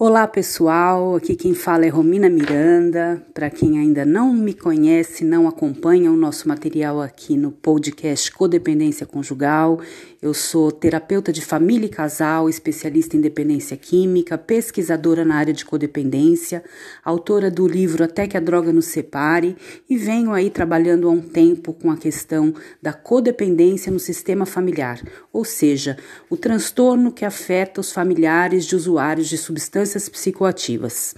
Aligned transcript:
Olá 0.00 0.28
pessoal, 0.28 1.16
aqui 1.16 1.34
quem 1.34 1.54
fala 1.54 1.84
é 1.84 1.88
Romina 1.88 2.30
Miranda. 2.30 3.20
Para 3.34 3.50
quem 3.50 3.80
ainda 3.80 4.04
não 4.04 4.32
me 4.32 4.54
conhece, 4.54 5.24
não 5.24 5.48
acompanha 5.48 6.12
o 6.12 6.16
nosso 6.16 6.46
material 6.46 7.02
aqui 7.02 7.36
no 7.36 7.50
podcast 7.50 8.30
Codependência 8.30 9.04
Conjugal, 9.04 9.80
eu 10.22 10.32
sou 10.32 10.70
terapeuta 10.70 11.32
de 11.32 11.44
família 11.44 11.86
e 11.86 11.88
casal, 11.88 12.48
especialista 12.48 13.16
em 13.16 13.20
dependência 13.20 13.76
química, 13.76 14.38
pesquisadora 14.38 15.24
na 15.24 15.34
área 15.34 15.52
de 15.52 15.64
codependência, 15.64 16.62
autora 17.04 17.50
do 17.50 17.66
livro 17.66 18.04
Até 18.04 18.28
que 18.28 18.36
a 18.36 18.40
Droga 18.40 18.72
nos 18.72 18.86
Separe 18.86 19.56
e 19.90 19.96
venho 19.96 20.32
aí 20.32 20.48
trabalhando 20.48 21.08
há 21.08 21.10
um 21.10 21.20
tempo 21.20 21.72
com 21.72 21.90
a 21.90 21.96
questão 21.96 22.54
da 22.80 22.92
codependência 22.92 23.90
no 23.90 23.98
sistema 23.98 24.46
familiar, 24.46 25.00
ou 25.32 25.44
seja, 25.44 25.96
o 26.30 26.36
transtorno 26.36 27.10
que 27.10 27.24
afeta 27.24 27.80
os 27.80 27.92
familiares 27.92 28.64
de 28.64 28.76
usuários 28.76 29.28
de 29.28 29.38
substâncias 29.38 29.87
psicoativas. 30.08 31.14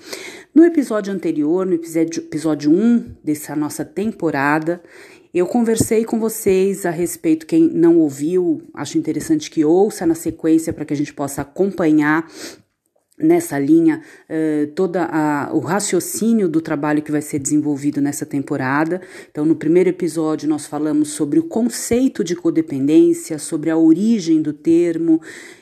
No 0.55 0.65
episódio 0.65 1.13
anterior, 1.13 1.67
no 1.67 1.75
episódio, 1.75 2.23
episódio 2.23 2.71
1 2.71 3.17
dessa 3.25 3.57
nossa 3.57 3.85
temporada, 3.85 4.83
eu 5.33 5.47
conversei 5.47 6.05
com 6.05 6.19
vocês 6.19 6.85
a 6.85 6.91
respeito, 6.91 7.47
quem 7.47 7.69
não 7.69 7.99
ouviu, 7.99 8.63
acho 8.75 8.99
interessante 8.99 9.51
que 9.51 9.65
ouça 9.65 10.05
na 10.05 10.15
sequência 10.15 10.73
para 10.73 10.85
que 10.85 10.93
a 10.93 10.97
gente 10.97 11.15
possa 11.15 11.43
acompanhar 11.43 12.29
nessa 13.21 13.59
linha 13.59 14.03
uh, 14.29 14.67
toda 14.75 15.09
o 15.53 15.61
raciocínio 15.61 16.49
do 16.49 16.61
trabalho 16.61 17.03
que 17.03 17.13
vai 17.13 17.23
ser 17.23 17.39
desenvolvido 17.39 18.01
nessa 18.01 18.25
temporada. 18.25 19.01
Então, 19.31 19.45
no 19.45 19.55
primeiro 19.55 19.91
episódio 19.91 20.49
nós 20.49 20.67
falamos 20.67 21.11
sobre 21.11 21.39
o 21.39 21.45
conceito 21.45 22.25
de 22.25 22.35
codependência, 22.35 23.39
sobre 23.39 23.71
a 23.71 23.77
origem 23.77 24.41
do 24.43 24.53
termo, 24.53 25.21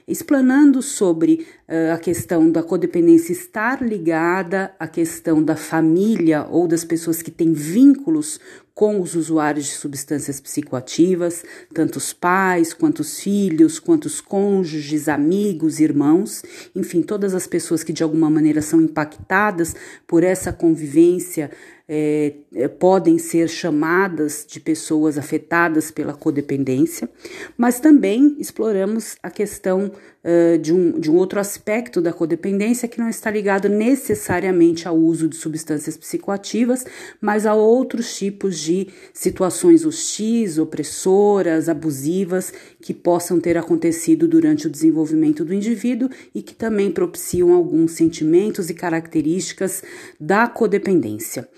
explanando 0.08 0.80
sobre 0.80 1.46
uh, 1.68 1.92
a 1.94 1.98
questão 1.98 2.50
da 2.50 2.62
codependência 2.62 3.32
estar 3.32 3.82
ligada 3.82 4.74
à 4.80 4.88
questão 4.88 5.42
da 5.42 5.54
família 5.54 6.46
ou 6.50 6.66
das 6.66 6.84
pessoas 6.84 7.20
que 7.20 7.30
têm 7.30 7.52
vínculos 7.52 8.40
com 8.74 9.00
os 9.00 9.16
usuários 9.16 9.66
de 9.66 9.72
substâncias 9.72 10.40
psicoativas, 10.40 11.44
tanto 11.74 11.96
os 11.96 12.12
pais, 12.12 12.72
quanto 12.72 13.00
os 13.00 13.18
filhos, 13.18 13.80
quanto 13.80 14.04
os 14.04 14.20
cônjuges, 14.20 15.08
amigos, 15.08 15.80
irmãos, 15.80 16.44
enfim, 16.76 17.02
todas 17.02 17.34
as 17.34 17.44
pessoas 17.44 17.82
que 17.82 17.92
de 17.92 18.04
alguma 18.04 18.30
maneira 18.30 18.62
são 18.62 18.80
impactadas 18.80 19.74
por 20.06 20.22
essa 20.22 20.52
convivência 20.52 21.50
é, 21.88 22.34
é, 22.54 22.68
podem 22.68 23.18
ser 23.18 23.48
chamadas 23.48 24.44
de 24.46 24.60
pessoas 24.60 25.16
afetadas 25.16 25.90
pela 25.90 26.12
codependência, 26.12 27.08
mas 27.56 27.80
também 27.80 28.36
exploramos 28.38 29.16
a 29.22 29.30
questão 29.30 29.90
de, 30.58 30.72
um, 30.74 30.98
de 30.98 31.10
um 31.10 31.16
outro 31.16 31.40
aspecto 31.40 32.00
da 32.00 32.12
codependência 32.12 32.88
que 32.88 32.98
não 32.98 33.08
está 33.08 33.30
ligado 33.30 33.68
necessariamente 33.68 34.86
ao 34.86 34.96
uso 34.96 35.28
de 35.28 35.36
substâncias 35.36 35.96
psicoativas, 35.96 36.84
mas 37.20 37.46
a 37.46 37.54
outros 37.54 38.16
tipos 38.16 38.58
de 38.58 38.88
situações 39.12 39.86
hostis, 39.86 40.58
opressoras, 40.58 41.68
abusivas 41.68 42.52
que 42.80 42.92
possam 42.92 43.40
ter 43.40 43.56
acontecido 43.56 44.28
durante 44.28 44.66
o 44.66 44.70
desenvolvimento 44.70 45.44
do 45.44 45.54
indivíduo 45.54 46.10
e 46.34 46.42
que 46.42 46.54
também 46.54 46.90
propiciam 46.90 47.52
alguns 47.52 47.92
sentimentos 47.92 48.68
e 48.68 48.74
características 48.74 49.82
da 50.20 50.46
codependência. 50.46 51.48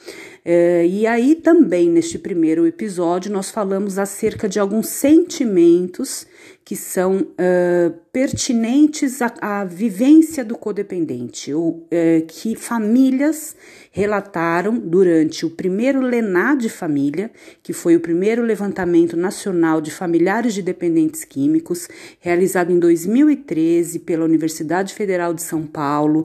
É, 0.45 0.87
e 0.87 1.07
aí 1.07 1.35
também 1.35 1.91
neste 1.91 2.19
primeiro 2.19 2.67
episódio 2.67 3.31
nós 3.31 3.51
falamos 3.51 3.99
acerca 3.99 4.49
de 4.49 4.59
alguns 4.59 4.87
sentimentos 4.87 6.27
que 6.71 6.77
são 6.77 7.17
uh, 7.17 7.93
pertinentes 8.13 9.21
à, 9.21 9.35
à, 9.41 9.65
vivência 9.65 10.45
do 10.45 10.57
codependente, 10.57 11.53
ou 11.53 11.71
uh, 11.71 12.27
que 12.29 12.55
famílias 12.55 13.57
relataram 13.91 14.79
durante 14.79 15.45
o 15.45 15.51
primeiro 15.51 16.01
LENA 16.01 16.55
de 16.55 16.69
família, 16.69 17.29
que 17.61 17.73
foi 17.73 17.97
o 17.97 18.01
primeiro 18.01 18.45
levantamento 18.45 19.17
nacional 19.17 19.81
de 19.81 19.91
familiares 19.91 20.55
de 20.55 20.63
dependentes 20.63 21.25
químicos, 21.25 21.89
realizado 22.21 22.71
em 22.71 22.79
2013 22.79 23.99
pela 23.99 24.25
Universidade 24.25 24.95
Federal 24.95 25.35
de 25.35 25.43
São 25.43 25.67
Paulo. 25.67 26.25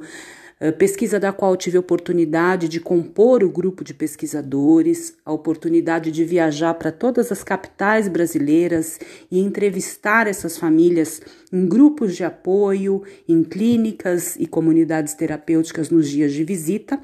Eh, 0.58 0.72
pesquisa 0.72 1.20
da 1.20 1.34
qual 1.34 1.58
tive 1.58 1.76
a 1.76 1.82
oportunidade 1.82 2.70
de 2.70 2.80
compor 2.80 3.44
o 3.44 3.50
grupo 3.50 3.84
de 3.84 3.94
pesquisadores, 3.94 5.18
a 5.26 5.34
oportunidade 5.34 6.12
de 6.12 6.24
viajar 6.24 6.74
para 6.76 6.94
todas 6.94 7.30
as 7.30 7.44
capitais 7.44 8.08
brasileiras 8.08 8.98
e 9.30 9.40
entrevistar 9.40 10.28
essas 10.28 10.58
famílias 10.58 11.22
em 11.52 11.68
grupos 11.68 12.16
de 12.16 12.24
apoio, 12.24 13.04
em 13.28 13.44
clínicas 13.44 14.38
e 14.38 14.48
comunidades 14.48 15.14
terapêuticas 15.14 15.90
nos 15.90 16.10
dias 16.10 16.32
de 16.32 16.46
visita. 16.46 17.02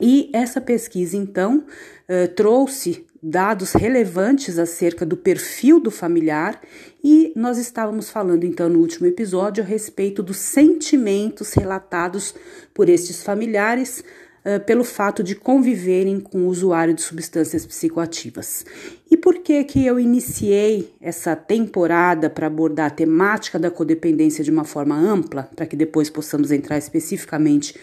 E 0.00 0.30
essa 0.34 0.60
pesquisa, 0.60 1.16
então, 1.16 1.64
eh, 2.06 2.26
trouxe 2.28 3.06
dados 3.22 3.72
relevantes 3.72 4.58
acerca 4.58 5.04
do 5.04 5.16
perfil 5.16 5.80
do 5.80 5.90
familiar 5.90 6.60
e 7.02 7.32
nós 7.34 7.58
estávamos 7.58 8.10
falando 8.10 8.44
então 8.44 8.68
no 8.68 8.78
último 8.78 9.06
episódio 9.06 9.62
a 9.62 9.66
respeito 9.66 10.22
dos 10.22 10.36
sentimentos 10.36 11.52
relatados 11.52 12.34
por 12.72 12.88
estes 12.88 13.22
familiares 13.22 14.04
uh, 14.44 14.64
pelo 14.64 14.84
fato 14.84 15.22
de 15.22 15.34
conviverem 15.34 16.20
com 16.20 16.42
o 16.42 16.48
usuário 16.48 16.94
de 16.94 17.02
substâncias 17.02 17.66
psicoativas. 17.66 18.64
E 19.10 19.16
por 19.16 19.38
que 19.38 19.64
que 19.64 19.84
eu 19.84 19.98
iniciei 19.98 20.94
essa 21.00 21.34
temporada 21.34 22.30
para 22.30 22.46
abordar 22.46 22.86
a 22.86 22.94
temática 22.94 23.58
da 23.58 23.70
codependência 23.70 24.44
de 24.44 24.50
uma 24.50 24.64
forma 24.64 24.96
ampla, 24.96 25.48
para 25.56 25.66
que 25.66 25.76
depois 25.76 26.08
possamos 26.08 26.52
entrar 26.52 26.78
especificamente 26.78 27.74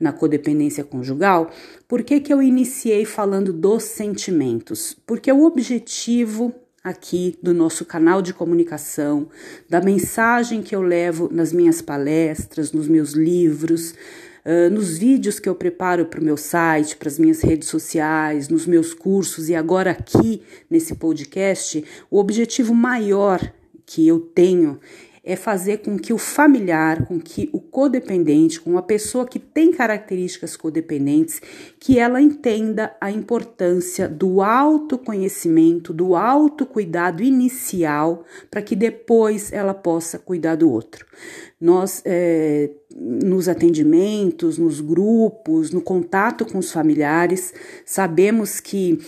na 0.00 0.12
codependência 0.12 0.82
conjugal, 0.82 1.50
por 1.86 2.02
que, 2.02 2.18
que 2.20 2.32
eu 2.32 2.42
iniciei 2.42 3.04
falando 3.04 3.52
dos 3.52 3.82
sentimentos? 3.84 4.96
Porque 5.06 5.30
o 5.30 5.44
objetivo 5.44 6.54
aqui 6.82 7.38
do 7.42 7.52
nosso 7.52 7.84
canal 7.84 8.22
de 8.22 8.32
comunicação, 8.32 9.28
da 9.68 9.80
mensagem 9.80 10.62
que 10.62 10.74
eu 10.74 10.80
levo 10.80 11.28
nas 11.30 11.52
minhas 11.52 11.82
palestras, 11.82 12.72
nos 12.72 12.88
meus 12.88 13.12
livros, 13.12 13.94
uh, 14.44 14.70
nos 14.72 14.96
vídeos 14.96 15.38
que 15.38 15.48
eu 15.48 15.54
preparo 15.54 16.06
para 16.06 16.20
o 16.20 16.24
meu 16.24 16.38
site, 16.38 16.96
para 16.96 17.08
as 17.08 17.18
minhas 17.18 17.42
redes 17.42 17.68
sociais, 17.68 18.48
nos 18.48 18.66
meus 18.66 18.94
cursos 18.94 19.50
e 19.50 19.54
agora 19.54 19.90
aqui 19.90 20.42
nesse 20.70 20.94
podcast, 20.94 21.84
o 22.10 22.18
objetivo 22.18 22.74
maior 22.74 23.40
que 23.84 24.06
eu 24.06 24.20
tenho 24.20 24.80
é 25.22 25.36
fazer 25.36 25.78
com 25.78 25.98
que 25.98 26.12
o 26.12 26.18
familiar, 26.18 27.06
com 27.06 27.20
que 27.20 27.50
o 27.52 27.60
codependente, 27.60 28.60
com 28.60 28.78
a 28.78 28.82
pessoa 28.82 29.26
que 29.26 29.38
tem 29.38 29.70
características 29.72 30.56
codependentes, 30.56 31.40
que 31.78 31.98
ela 31.98 32.20
entenda 32.20 32.94
a 33.00 33.10
importância 33.10 34.08
do 34.08 34.40
autoconhecimento, 34.40 35.92
do 35.92 36.16
autocuidado 36.16 37.22
inicial, 37.22 38.24
para 38.50 38.62
que 38.62 38.74
depois 38.74 39.52
ela 39.52 39.74
possa 39.74 40.18
cuidar 40.18 40.56
do 40.56 40.70
outro. 40.70 41.06
Nós, 41.60 42.02
é, 42.06 42.70
nos 42.96 43.48
atendimentos, 43.48 44.56
nos 44.56 44.80
grupos, 44.80 45.70
no 45.70 45.82
contato 45.82 46.46
com 46.46 46.58
os 46.58 46.72
familiares, 46.72 47.52
sabemos 47.84 48.58
que 48.58 48.98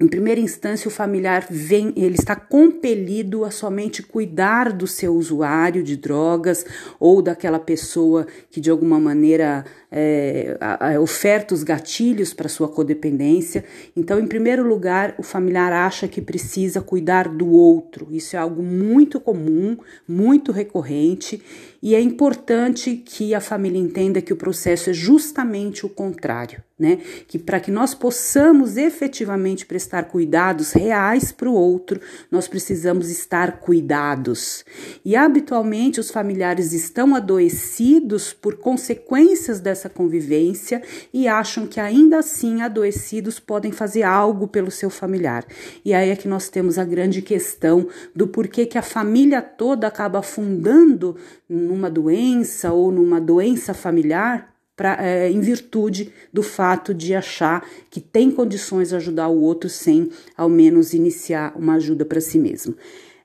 em 0.00 0.06
primeira 0.06 0.40
instância, 0.40 0.86
o 0.86 0.92
familiar 0.92 1.46
vem, 1.50 1.92
ele 1.96 2.14
está 2.14 2.36
compelido 2.36 3.44
a 3.44 3.50
somente 3.50 4.00
cuidar 4.00 4.72
do 4.72 4.86
seu 4.86 5.12
usuário 5.12 5.82
de 5.82 5.96
drogas 5.96 6.64
ou 7.00 7.20
daquela 7.20 7.58
pessoa 7.58 8.24
que 8.48 8.60
de 8.60 8.70
alguma 8.70 9.00
maneira 9.00 9.64
é, 9.90 10.56
a, 10.60 10.94
a, 10.94 11.00
oferta 11.00 11.54
os 11.54 11.62
gatilhos 11.62 12.34
para 12.34 12.48
sua 12.48 12.68
codependência. 12.68 13.64
Então, 13.96 14.18
em 14.18 14.26
primeiro 14.26 14.66
lugar, 14.66 15.14
o 15.18 15.22
familiar 15.22 15.72
acha 15.72 16.06
que 16.06 16.20
precisa 16.20 16.80
cuidar 16.80 17.28
do 17.28 17.48
outro. 17.48 18.08
Isso 18.10 18.36
é 18.36 18.38
algo 18.38 18.62
muito 18.62 19.18
comum, 19.18 19.76
muito 20.06 20.52
recorrente, 20.52 21.42
e 21.80 21.94
é 21.94 22.00
importante 22.00 22.96
que 22.96 23.34
a 23.34 23.40
família 23.40 23.78
entenda 23.78 24.20
que 24.20 24.32
o 24.32 24.36
processo 24.36 24.90
é 24.90 24.92
justamente 24.92 25.86
o 25.86 25.88
contrário, 25.88 26.60
né? 26.76 26.98
Que 27.28 27.38
para 27.38 27.60
que 27.60 27.70
nós 27.70 27.94
possamos 27.94 28.76
efetivamente 28.76 29.64
prestar 29.64 30.04
cuidados 30.04 30.72
reais 30.72 31.30
para 31.30 31.48
o 31.48 31.54
outro, 31.54 32.00
nós 32.32 32.48
precisamos 32.48 33.08
estar 33.10 33.60
cuidados. 33.60 34.64
E 35.04 35.14
habitualmente 35.14 36.00
os 36.00 36.10
familiares 36.10 36.72
estão 36.72 37.14
adoecidos 37.14 38.32
por 38.32 38.56
consequências 38.56 39.60
dessa 39.60 39.77
dessa 39.78 39.88
convivência 39.88 40.82
e 41.14 41.28
acham 41.28 41.66
que 41.66 41.78
ainda 41.78 42.18
assim 42.18 42.60
adoecidos 42.62 43.38
podem 43.38 43.70
fazer 43.70 44.02
algo 44.02 44.48
pelo 44.48 44.70
seu 44.70 44.90
familiar. 44.90 45.46
E 45.84 45.94
aí 45.94 46.10
é 46.10 46.16
que 46.16 46.26
nós 46.26 46.48
temos 46.48 46.78
a 46.78 46.84
grande 46.84 47.22
questão 47.22 47.86
do 48.14 48.26
porquê 48.26 48.66
que 48.66 48.76
a 48.76 48.82
família 48.82 49.40
toda 49.40 49.86
acaba 49.86 50.18
afundando 50.18 51.16
numa 51.48 51.88
doença 51.88 52.72
ou 52.72 52.90
numa 52.90 53.20
doença 53.20 53.72
familiar 53.72 54.52
Pra, 54.76 54.96
é, 55.04 55.28
em 55.28 55.40
virtude 55.40 56.12
do 56.32 56.40
fato 56.40 56.94
de 56.94 57.12
achar 57.12 57.68
que 57.90 58.00
tem 58.00 58.30
condições 58.30 58.90
de 58.90 58.94
ajudar 58.94 59.26
o 59.26 59.40
outro 59.40 59.68
sem, 59.68 60.08
ao 60.36 60.48
menos, 60.48 60.94
iniciar 60.94 61.52
uma 61.56 61.74
ajuda 61.74 62.04
para 62.04 62.20
si 62.20 62.38
mesmo. 62.38 62.76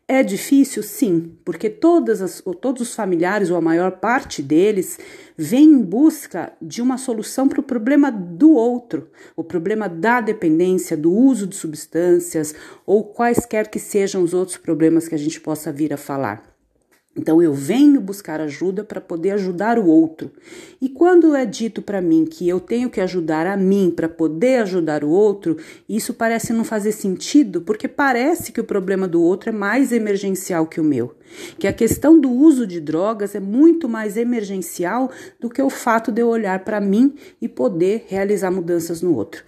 É 0.06 0.22
difícil, 0.22 0.84
sim, 0.84 1.38
porque 1.46 1.70
todas 1.70 2.22
as, 2.22 2.44
todos 2.60 2.82
os 2.82 2.94
familiares, 2.94 3.50
ou 3.50 3.56
a 3.56 3.62
maior 3.62 4.00
parte 4.00 4.42
deles, 4.42 5.00
vem 5.38 5.64
em 5.64 5.82
busca 5.82 6.52
de 6.62 6.82
uma 6.82 6.98
solução 6.98 7.48
para 7.48 7.62
o 7.62 7.64
problema 7.64 8.12
do 8.12 8.52
outro, 8.52 9.10
o 9.34 9.46
problema 9.46 9.88
da 9.88 10.20
dependência, 10.20 10.98
do 10.98 11.12
uso 11.12 11.48
de 11.48 11.56
substâncias, 11.56 12.54
ou 12.86 13.06
quaisquer 13.06 13.70
que 13.70 13.80
sejam 13.80 14.22
os 14.22 14.34
outros 14.34 14.58
problemas 14.58 15.08
que 15.08 15.16
a 15.16 15.18
gente 15.18 15.40
possa 15.40 15.72
vir 15.72 15.94
a 15.94 15.98
falar. 15.98 16.53
Então 17.15 17.39
eu 17.42 17.54
venho 17.54 18.01
buscar 18.01 18.42
ajuda 18.42 18.83
para 18.83 19.00
poder 19.00 19.31
ajudar 19.31 19.77
o 19.77 19.86
outro. 19.86 20.31
E 20.81 20.89
quando 20.89 21.36
é 21.36 21.45
dito 21.45 21.80
para 21.80 22.01
mim 22.01 22.25
que 22.25 22.50
eu 22.50 22.60
tenho 22.60 22.89
que 22.89 23.00
ajudar 23.00 23.45
a 23.45 23.56
mim 23.56 23.94
para 23.95 24.10
poder 24.10 24.63
ajudar 24.63 25.04
o 25.04 25.10
outro, 25.10 25.57
isso 25.88 26.12
parece 26.15 26.51
não 26.51 26.63
fazer 26.63 26.92
sentido, 26.92 27.62
porque 27.62 27.88
parece 27.88 28.51
que 28.51 28.60
o 28.60 28.63
problema 28.63 29.07
do 29.07 29.21
outro 29.21 29.50
é 29.50 29.51
mais 29.51 29.92
emergencial 29.92 30.65
que 30.65 30.81
o 30.81 30.83
meu. 30.83 31.13
Que 31.60 31.68
a 31.68 31.74
questão 31.74 32.19
do 32.19 32.31
uso 32.31 32.65
de 32.65 32.81
drogas 32.81 33.36
é 33.36 33.39
muito 33.39 33.88
mais 33.88 34.18
emergencial 34.18 35.12
do 35.39 35.50
que 35.50 35.62
o 35.62 35.69
fato 35.69 36.12
de 36.12 36.21
eu 36.21 36.27
olhar 36.27 36.63
para 36.66 36.81
mim 36.81 37.13
e 37.39 37.48
poder 37.48 38.06
realizar 38.07 38.50
mudanças 38.50 39.04
no 39.04 39.16
outro. 39.16 39.44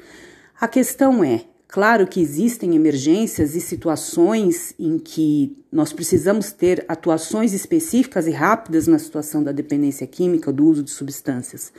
A 0.59 0.67
questão 0.67 1.23
é, 1.23 1.41
Claro 1.75 2.07
que 2.07 2.21
existem 2.21 2.73
emergências 2.73 3.53
e 3.53 3.59
situações 3.59 4.73
em 4.79 4.97
que 4.97 5.61
nós 5.69 5.91
precisamos 5.91 6.53
ter 6.53 6.85
atuações 6.87 7.51
específicas 7.51 8.27
e 8.27 8.31
rápidas 8.31 8.87
na 8.87 8.97
situação 8.97 9.43
da 9.43 9.51
dependência 9.51 10.07
química, 10.07 10.53
do 10.53 10.65
uso 10.65 10.81
de 10.81 10.89
substâncias. 10.89 11.73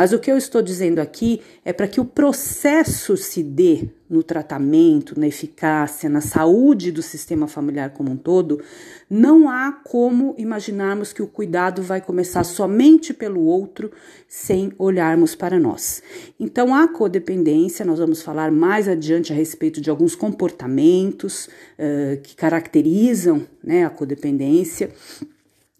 Mas 0.00 0.14
o 0.14 0.18
que 0.18 0.32
eu 0.32 0.38
estou 0.38 0.62
dizendo 0.62 0.98
aqui 0.98 1.42
é 1.62 1.74
para 1.74 1.86
que 1.86 2.00
o 2.00 2.06
processo 2.06 3.18
se 3.18 3.42
dê 3.42 3.90
no 4.08 4.22
tratamento, 4.22 5.20
na 5.20 5.28
eficácia, 5.28 6.08
na 6.08 6.22
saúde 6.22 6.90
do 6.90 7.02
sistema 7.02 7.46
familiar 7.46 7.90
como 7.90 8.10
um 8.10 8.16
todo, 8.16 8.62
não 9.10 9.46
há 9.46 9.70
como 9.70 10.34
imaginarmos 10.38 11.12
que 11.12 11.20
o 11.20 11.26
cuidado 11.26 11.82
vai 11.82 12.00
começar 12.00 12.44
somente 12.44 13.12
pelo 13.12 13.42
outro 13.42 13.92
sem 14.26 14.72
olharmos 14.78 15.34
para 15.34 15.60
nós. 15.60 16.02
Então, 16.40 16.74
a 16.74 16.88
codependência, 16.88 17.84
nós 17.84 17.98
vamos 17.98 18.22
falar 18.22 18.50
mais 18.50 18.88
adiante 18.88 19.34
a 19.34 19.36
respeito 19.36 19.82
de 19.82 19.90
alguns 19.90 20.14
comportamentos 20.14 21.46
uh, 21.78 22.18
que 22.22 22.34
caracterizam 22.34 23.46
né, 23.62 23.84
a 23.84 23.90
codependência. 23.90 24.92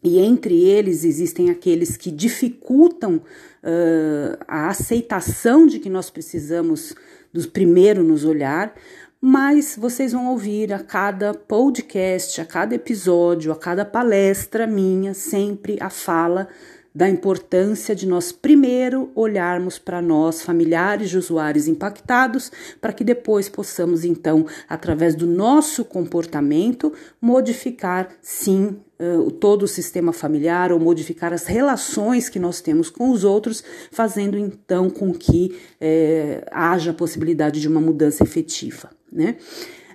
E 0.02 0.18
entre 0.18 0.62
eles 0.62 1.04
existem 1.04 1.50
aqueles 1.50 1.96
que 1.96 2.10
dificultam 2.10 3.22
uh, 3.62 4.36
a 4.46 4.68
aceitação 4.68 5.66
de 5.66 5.78
que 5.78 5.90
nós 5.90 6.10
precisamos 6.10 6.94
do 7.32 7.48
primeiro 7.48 8.02
nos 8.02 8.24
olhar, 8.24 8.74
mas 9.20 9.76
vocês 9.78 10.12
vão 10.12 10.28
ouvir 10.28 10.72
a 10.72 10.78
cada 10.78 11.34
podcast, 11.34 12.40
a 12.40 12.44
cada 12.44 12.74
episódio, 12.74 13.52
a 13.52 13.56
cada 13.56 13.84
palestra 13.84 14.66
minha, 14.66 15.12
sempre 15.12 15.76
a 15.80 15.90
fala 15.90 16.48
da 16.94 17.08
importância 17.08 17.94
de 17.94 18.06
nós 18.06 18.32
primeiro 18.32 19.10
olharmos 19.14 19.78
para 19.78 20.02
nós, 20.02 20.42
familiares 20.42 21.10
de 21.10 21.18
usuários 21.18 21.68
impactados, 21.68 22.50
para 22.80 22.92
que 22.92 23.04
depois 23.04 23.48
possamos, 23.48 24.04
então, 24.04 24.46
através 24.68 25.14
do 25.14 25.26
nosso 25.26 25.84
comportamento, 25.84 26.92
modificar 27.20 28.08
sim 28.20 28.76
uh, 28.98 29.30
todo 29.30 29.62
o 29.62 29.68
sistema 29.68 30.12
familiar 30.12 30.72
ou 30.72 30.80
modificar 30.80 31.32
as 31.32 31.46
relações 31.46 32.28
que 32.28 32.38
nós 32.38 32.60
temos 32.60 32.90
com 32.90 33.10
os 33.10 33.22
outros, 33.22 33.62
fazendo 33.92 34.36
então 34.36 34.90
com 34.90 35.12
que 35.12 35.56
eh, 35.80 36.44
haja 36.50 36.90
a 36.90 36.94
possibilidade 36.94 37.60
de 37.60 37.68
uma 37.68 37.80
mudança 37.80 38.22
efetiva. 38.22 38.90
Né? 39.12 39.36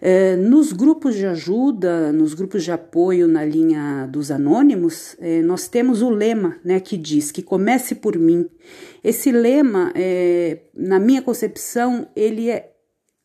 É, 0.01 0.35
nos 0.35 0.71
grupos 0.71 1.15
de 1.15 1.25
ajuda, 1.25 2.11
nos 2.11 2.33
grupos 2.33 2.63
de 2.63 2.71
apoio 2.71 3.27
na 3.27 3.45
linha 3.45 4.07
dos 4.07 4.31
anônimos, 4.31 5.15
é, 5.19 5.41
nós 5.41 5.67
temos 5.67 6.01
o 6.01 6.09
lema 6.09 6.57
né, 6.63 6.79
que 6.79 6.97
diz 6.97 7.31
que 7.31 7.41
comece 7.41 7.95
por 7.95 8.17
mim. 8.17 8.47
Esse 9.03 9.31
lema, 9.31 9.91
é, 9.95 10.59
na 10.75 10.99
minha 10.99 11.21
concepção, 11.21 12.07
ele 12.15 12.49
é, 12.49 12.71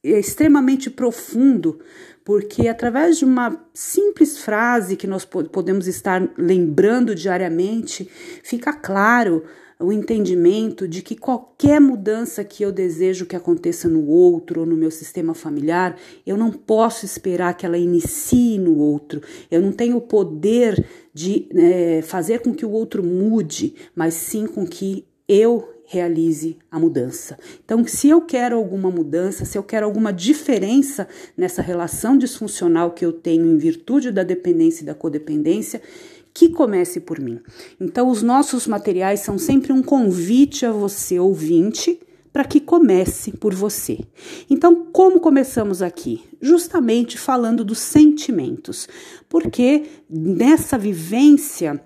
é 0.02 0.18
extremamente 0.18 0.88
profundo, 0.88 1.80
porque 2.24 2.68
através 2.68 3.18
de 3.18 3.24
uma 3.24 3.60
simples 3.74 4.38
frase 4.38 4.96
que 4.96 5.06
nós 5.06 5.24
podemos 5.24 5.86
estar 5.88 6.28
lembrando 6.38 7.14
diariamente, 7.14 8.08
fica 8.42 8.72
claro 8.72 9.42
o 9.80 9.90
entendimento 9.92 10.86
de 10.86 11.00
que 11.00 11.16
qualquer 11.16 11.80
mudança 11.80 12.44
que 12.44 12.62
eu 12.62 12.70
desejo 12.70 13.24
que 13.24 13.34
aconteça 13.34 13.88
no 13.88 14.06
outro 14.06 14.60
ou 14.60 14.66
no 14.66 14.76
meu 14.76 14.90
sistema 14.90 15.32
familiar, 15.32 15.96
eu 16.26 16.36
não 16.36 16.52
posso 16.52 17.06
esperar 17.06 17.56
que 17.56 17.64
ela 17.64 17.78
inicie 17.78 18.58
no 18.58 18.76
outro. 18.76 19.22
Eu 19.50 19.62
não 19.62 19.72
tenho 19.72 19.96
o 19.96 20.02
poder 20.02 20.84
de 21.14 21.48
é, 21.54 22.02
fazer 22.02 22.40
com 22.40 22.52
que 22.52 22.66
o 22.66 22.70
outro 22.70 23.02
mude, 23.02 23.74
mas 23.94 24.14
sim 24.14 24.46
com 24.46 24.66
que 24.66 25.06
eu 25.26 25.66
realize 25.86 26.56
a 26.70 26.78
mudança. 26.78 27.36
Então, 27.64 27.84
se 27.84 28.08
eu 28.08 28.20
quero 28.20 28.56
alguma 28.56 28.90
mudança, 28.92 29.44
se 29.44 29.58
eu 29.58 29.62
quero 29.62 29.86
alguma 29.86 30.12
diferença 30.12 31.08
nessa 31.36 31.62
relação 31.62 32.16
disfuncional 32.16 32.92
que 32.92 33.04
eu 33.04 33.12
tenho 33.12 33.44
em 33.44 33.58
virtude 33.58 34.12
da 34.12 34.22
dependência 34.22 34.84
e 34.84 34.86
da 34.86 34.94
codependência, 34.94 35.82
que 36.32 36.50
comece 36.50 37.00
por 37.00 37.20
mim. 37.20 37.40
Então, 37.80 38.08
os 38.08 38.22
nossos 38.22 38.66
materiais 38.66 39.20
são 39.20 39.38
sempre 39.38 39.72
um 39.72 39.82
convite 39.82 40.64
a 40.64 40.72
você, 40.72 41.18
ouvinte, 41.18 42.00
para 42.32 42.44
que 42.44 42.60
comece 42.60 43.32
por 43.32 43.54
você. 43.54 43.98
Então, 44.48 44.86
como 44.92 45.20
começamos 45.20 45.82
aqui? 45.82 46.22
Justamente 46.40 47.18
falando 47.18 47.64
dos 47.64 47.78
sentimentos, 47.78 48.88
porque 49.28 49.84
nessa 50.08 50.78
vivência 50.78 51.82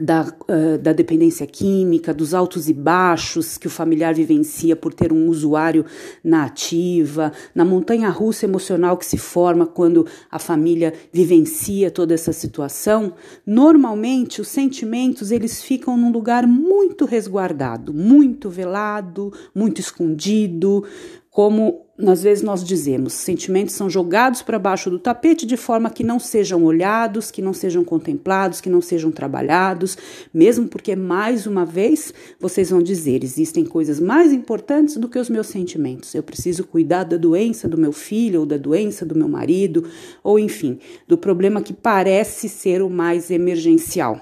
da, 0.00 0.22
uh, 0.22 0.78
da 0.78 0.92
dependência 0.92 1.46
química, 1.46 2.12
dos 2.12 2.34
altos 2.34 2.68
e 2.68 2.74
baixos 2.74 3.56
que 3.56 3.66
o 3.66 3.70
familiar 3.70 4.14
vivencia 4.14 4.76
por 4.76 4.92
ter 4.92 5.12
um 5.12 5.28
usuário 5.28 5.84
na 6.22 6.44
ativa, 6.44 7.32
na 7.54 7.64
montanha 7.64 8.10
russa 8.10 8.44
emocional 8.44 8.96
que 8.96 9.06
se 9.06 9.16
forma 9.16 9.66
quando 9.66 10.06
a 10.30 10.38
família 10.38 10.92
vivencia 11.12 11.90
toda 11.90 12.12
essa 12.12 12.32
situação, 12.32 13.14
normalmente 13.46 14.40
os 14.40 14.48
sentimentos 14.48 15.30
eles 15.30 15.62
ficam 15.62 15.96
num 15.96 16.12
lugar 16.12 16.46
muito 16.46 17.04
resguardado, 17.04 17.94
muito 17.94 18.50
velado, 18.50 19.32
muito 19.54 19.80
escondido, 19.80 20.84
como 21.30 21.85
às 21.98 22.22
vezes 22.22 22.44
nós 22.44 22.62
dizemos, 22.62 23.14
sentimentos 23.14 23.74
são 23.74 23.88
jogados 23.88 24.42
para 24.42 24.58
baixo 24.58 24.90
do 24.90 24.98
tapete 24.98 25.46
de 25.46 25.56
forma 25.56 25.88
que 25.88 26.04
não 26.04 26.18
sejam 26.18 26.62
olhados, 26.64 27.30
que 27.30 27.40
não 27.40 27.54
sejam 27.54 27.82
contemplados, 27.82 28.60
que 28.60 28.68
não 28.68 28.82
sejam 28.82 29.10
trabalhados, 29.10 29.96
mesmo 30.32 30.68
porque, 30.68 30.94
mais 30.94 31.46
uma 31.46 31.64
vez, 31.64 32.12
vocês 32.38 32.68
vão 32.68 32.82
dizer: 32.82 33.24
existem 33.24 33.64
coisas 33.64 33.98
mais 33.98 34.32
importantes 34.32 34.98
do 34.98 35.08
que 35.08 35.18
os 35.18 35.30
meus 35.30 35.46
sentimentos. 35.46 36.14
Eu 36.14 36.22
preciso 36.22 36.64
cuidar 36.64 37.04
da 37.04 37.16
doença 37.16 37.66
do 37.66 37.78
meu 37.78 37.92
filho, 37.92 38.40
ou 38.40 38.46
da 38.46 38.58
doença 38.58 39.06
do 39.06 39.16
meu 39.16 39.28
marido, 39.28 39.88
ou 40.22 40.38
enfim, 40.38 40.78
do 41.08 41.16
problema 41.16 41.62
que 41.62 41.72
parece 41.72 42.48
ser 42.48 42.82
o 42.82 42.90
mais 42.90 43.30
emergencial. 43.30 44.20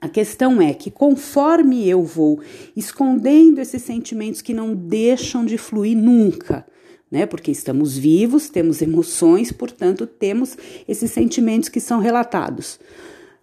A 0.00 0.08
questão 0.08 0.60
é 0.60 0.74
que 0.74 0.90
conforme 0.90 1.88
eu 1.88 2.02
vou 2.02 2.38
escondendo 2.76 3.58
esses 3.58 3.82
sentimentos 3.82 4.42
que 4.42 4.52
não 4.52 4.74
deixam 4.74 5.46
de 5.46 5.56
fluir 5.56 5.96
nunca, 5.96 6.66
né? 7.14 7.26
Porque 7.26 7.52
estamos 7.52 7.96
vivos, 7.96 8.48
temos 8.48 8.82
emoções, 8.82 9.52
portanto, 9.52 10.04
temos 10.04 10.58
esses 10.88 11.12
sentimentos 11.12 11.68
que 11.68 11.78
são 11.78 12.00
relatados. 12.00 12.80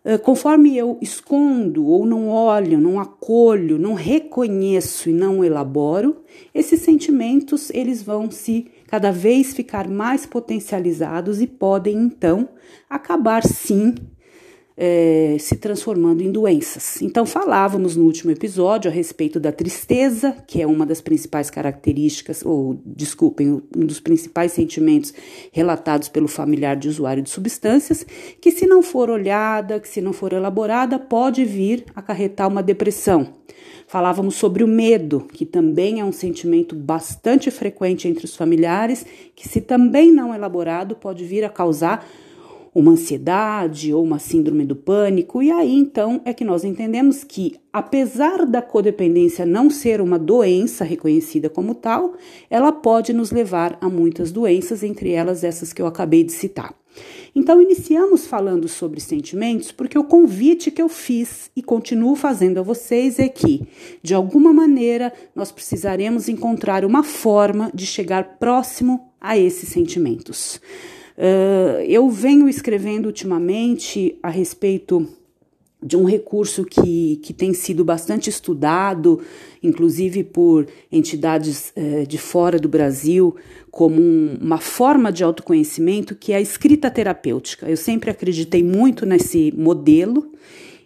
Uh, 0.04 0.20
conforme 0.20 0.76
eu 0.76 0.98
escondo 1.02 1.86
ou 1.86 2.06
não 2.06 2.28
olho, 2.28 2.82
não 2.82 3.00
acolho, 3.00 3.80
não 3.80 3.94
reconheço 3.94 5.10
e 5.10 5.14
não 5.14 5.42
elaboro, 5.42 6.18
esses 6.54 6.82
sentimentos 6.82 7.70
eles 7.70 8.04
vão 8.04 8.30
se 8.30 8.68
cada 8.88 9.10
vez 9.10 9.54
ficar 9.54 9.88
mais 9.88 10.26
potencializados 10.26 11.40
e 11.40 11.48
podem 11.48 11.98
então 11.98 12.50
acabar 12.90 13.42
sim 13.48 13.96
é, 14.76 15.36
se 15.40 15.58
transformando 15.58 16.22
em 16.22 16.32
doenças. 16.32 17.02
Então, 17.02 17.26
falávamos 17.26 17.96
no 17.96 18.04
último 18.06 18.32
episódio 18.32 18.90
a 18.90 18.94
respeito 18.94 19.40
da 19.40 19.52
tristeza, 19.52 20.36
que 20.48 20.62
é 20.62 20.68
uma 20.68 20.86
das 20.86 21.02
principais 21.02 21.50
características, 21.50 22.44
ou 22.46 22.80
desculpem, 22.86 23.62
um 23.76 23.86
dos 23.86 24.00
principais 24.00 24.52
sentimentos 24.52 25.14
relatados 25.52 26.10
pelo 26.10 26.28
familiar 26.28 26.76
de 26.76 26.88
usuário 26.88 27.22
de 27.22 27.30
substâncias, 27.30 28.06
que 28.40 28.52
se 28.52 28.66
não 28.66 28.82
for 28.82 29.10
olhada, 29.10 29.80
que 29.80 29.88
se 29.88 30.02
não 30.02 30.14
for 30.14 30.34
elaborada, 30.34 30.98
pode 30.98 31.44
vir 31.46 31.86
acarretar 31.96 32.48
uma 32.48 32.64
depressão. 32.64 33.42
Falávamos 33.88 34.36
sobre 34.36 34.64
o 34.64 34.68
medo, 34.68 35.28
que 35.34 35.46
também 35.46 36.00
é 36.00 36.06
um 36.06 36.14
sentimento 36.14 36.74
bastante 36.74 37.52
frequente 37.52 38.08
entre 38.08 38.24
os 38.24 38.38
familiares, 38.38 39.06
que, 39.36 39.50
se 39.50 39.60
também 39.60 40.14
não 40.14 40.34
elaborado, 40.34 40.96
pode 40.96 41.26
vir 41.26 41.44
a 41.44 41.50
causar 41.50 42.08
uma 42.74 42.92
ansiedade 42.92 43.94
ou 43.94 44.04
uma 44.04 44.18
síndrome 44.18 44.66
do 44.66 44.76
pânico, 44.76 45.42
e 45.42 45.52
aí 45.52 45.76
então 45.76 46.22
é 46.24 46.34
que 46.34 46.46
nós 46.46 46.64
entendemos 46.64 47.24
que, 47.24 47.56
apesar 47.72 48.46
da 48.46 48.62
codependência 48.62 49.46
não 49.46 49.70
ser 49.70 50.00
uma 50.00 50.18
doença 50.18 50.84
reconhecida 50.86 51.50
como 51.50 51.76
tal, 51.76 52.14
ela 52.50 52.72
pode 52.72 53.12
nos 53.12 53.32
levar 53.32 53.78
a 53.82 53.90
muitas 53.90 54.32
doenças, 54.32 54.84
entre 54.84 55.12
elas 55.12 55.44
essas 55.44 55.74
que 55.74 55.82
eu 55.82 55.88
acabei 55.88 56.24
de 56.24 56.32
citar. 56.32 56.74
Então, 57.34 57.62
iniciamos 57.62 58.26
falando 58.26 58.68
sobre 58.68 59.00
sentimentos 59.00 59.72
porque 59.72 59.98
o 59.98 60.04
convite 60.04 60.70
que 60.70 60.82
eu 60.82 60.90
fiz 60.90 61.50
e 61.56 61.62
continuo 61.62 62.16
fazendo 62.16 62.60
a 62.60 62.64
vocês 62.64 63.20
é 63.20 63.30
que, 63.30 63.66
de 64.04 64.14
alguma 64.14 64.52
maneira, 64.52 65.14
nós 65.34 65.52
precisaremos 65.52 66.28
encontrar 66.28 66.84
uma 66.84 67.04
forma 67.04 67.72
de 67.74 67.86
chegar 67.86 68.38
próximo 68.38 69.12
a 69.20 69.38
esses 69.38 69.70
sentimentos. 69.70 70.60
Uh, 71.22 71.84
eu 71.88 72.10
venho 72.10 72.50
escrevendo 72.50 73.06
ultimamente 73.06 74.18
a 74.24 74.30
respeito 74.32 75.08
de 75.84 75.96
um 75.96 76.04
recurso 76.04 76.66
que, 76.66 77.18
que 77.18 77.32
tem 77.32 77.54
sido 77.54 77.86
bastante 77.86 78.28
estudado, 78.28 79.22
inclusive 79.62 80.24
por 80.24 80.68
entidades 80.92 81.72
eh, 81.76 82.06
de 82.06 82.20
fora 82.20 82.60
do 82.60 82.70
Brasil, 82.70 83.36
como 83.72 84.00
um, 84.00 84.38
uma 84.40 84.60
forma 84.60 85.12
de 85.12 85.24
autoconhecimento, 85.24 86.16
que 86.16 86.34
é 86.34 86.36
a 86.36 86.42
escrita 86.42 86.92
terapêutica. 86.92 87.68
Eu 87.68 87.78
sempre 87.78 88.12
acreditei 88.12 88.64
muito 88.64 89.08
nesse 89.08 89.52
modelo 89.58 90.32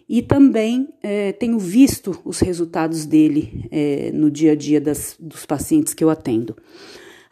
e 0.08 0.22
também 0.22 0.88
eh, 1.02 1.32
tenho 1.32 1.58
visto 1.58 2.18
os 2.24 2.40
resultados 2.40 3.04
dele 3.04 3.68
no 4.14 4.30
dia 4.30 4.52
a 4.52 4.56
dia 4.56 4.80
das, 4.80 5.14
dos 5.20 5.44
pacientes 5.44 5.92
que 5.92 6.02
eu 6.02 6.08
atendo. 6.08 6.56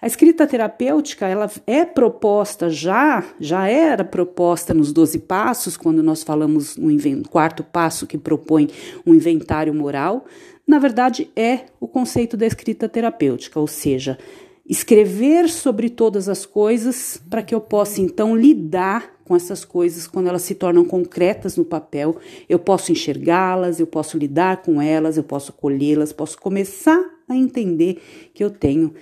A 0.04 0.06
escrita 0.06 0.46
terapêutica, 0.46 1.26
ela 1.26 1.50
é 1.66 1.82
proposta 1.82 2.68
já, 2.68 3.24
já 3.40 3.66
era 3.66 4.04
proposta 4.04 4.74
nos 4.74 4.92
12 4.92 5.20
passos, 5.20 5.78
quando 5.78 6.02
nós 6.02 6.22
falamos 6.22 6.76
no 6.76 6.92
quarto 7.26 7.64
passo 7.64 8.06
que 8.06 8.18
propõe 8.18 8.68
um 9.06 9.14
inventário 9.14 9.72
moral. 9.72 10.26
Na 10.66 10.78
verdade, 10.78 11.30
é 11.34 11.60
o 11.80 11.88
conceito 11.88 12.36
da 12.36 12.44
escrita 12.44 12.86
terapêutica, 12.86 13.58
ou 13.58 13.66
seja, 13.66 14.18
escrever 14.68 15.48
sobre 15.48 15.88
todas 15.88 16.28
as 16.28 16.44
coisas 16.44 17.18
para 17.30 17.42
que 17.42 17.54
eu 17.54 17.60
possa 17.62 18.02
então 18.02 18.36
lidar 18.36 19.10
com 19.24 19.34
essas 19.34 19.64
coisas 19.64 20.06
quando 20.06 20.26
elas 20.26 20.42
se 20.42 20.54
tornam 20.54 20.84
concretas 20.84 21.56
no 21.56 21.64
papel. 21.64 22.18
Eu 22.46 22.58
posso 22.58 22.92
enxergá-las, 22.92 23.80
eu 23.80 23.86
posso 23.86 24.18
lidar 24.18 24.60
com 24.60 24.82
elas, 24.82 25.16
eu 25.16 25.24
posso 25.24 25.50
colhê-las, 25.54 26.12
posso 26.12 26.38
começar 26.38 27.02
a 27.26 27.34
entender 27.34 28.02
que 28.34 28.44
eu 28.44 28.50
tenho 28.50 28.92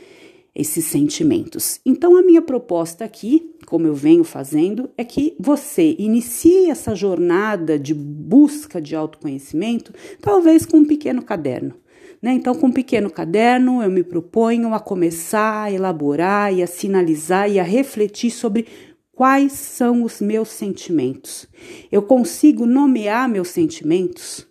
esses 0.55 0.85
sentimentos. 0.85 1.81
Então, 1.85 2.17
a 2.17 2.23
minha 2.23 2.43
proposta 2.43 3.05
aqui, 3.05 3.55
como 3.67 3.87
eu 3.87 3.95
venho 3.95 4.23
fazendo, 4.23 4.91
é 4.97 5.05
que 5.05 5.35
você 5.41 5.97
inicie 5.99 6.71
essa 6.71 6.95
jornada 6.95 7.79
de 7.79 7.95
busca 7.95 8.81
de 8.81 8.95
autoconhecimento, 8.95 9.93
talvez 10.21 10.67
com 10.67 10.79
um 10.79 10.85
pequeno 10.85 11.23
caderno. 11.23 11.75
Né? 12.21 12.35
Então, 12.35 12.55
com 12.55 12.67
um 12.67 12.73
pequeno 12.73 13.11
caderno, 13.11 13.83
eu 13.83 13.91
me 13.91 14.05
proponho 14.05 14.75
a 14.75 14.79
começar 14.79 15.65
a 15.65 15.73
elaborar 15.73 16.55
e 16.55 16.63
a 16.63 16.67
sinalizar 16.67 17.51
e 17.51 17.59
a 17.59 17.65
refletir 17.65 18.31
sobre 18.31 18.67
quais 19.11 19.53
são 19.53 20.03
os 20.03 20.21
meus 20.21 20.49
sentimentos. 20.49 21.47
Eu 21.91 22.03
consigo 22.03 22.67
nomear 22.67 23.29
meus 23.29 23.49
sentimentos? 23.49 24.47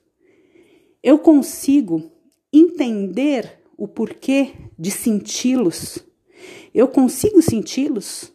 Eu 1.03 1.17
consigo 1.17 2.12
entender 2.51 3.60
o 3.81 3.88
porquê 3.88 4.51
de 4.77 4.91
senti-los. 4.91 5.97
Eu 6.71 6.88
consigo 6.88 7.41
senti-los? 7.41 8.31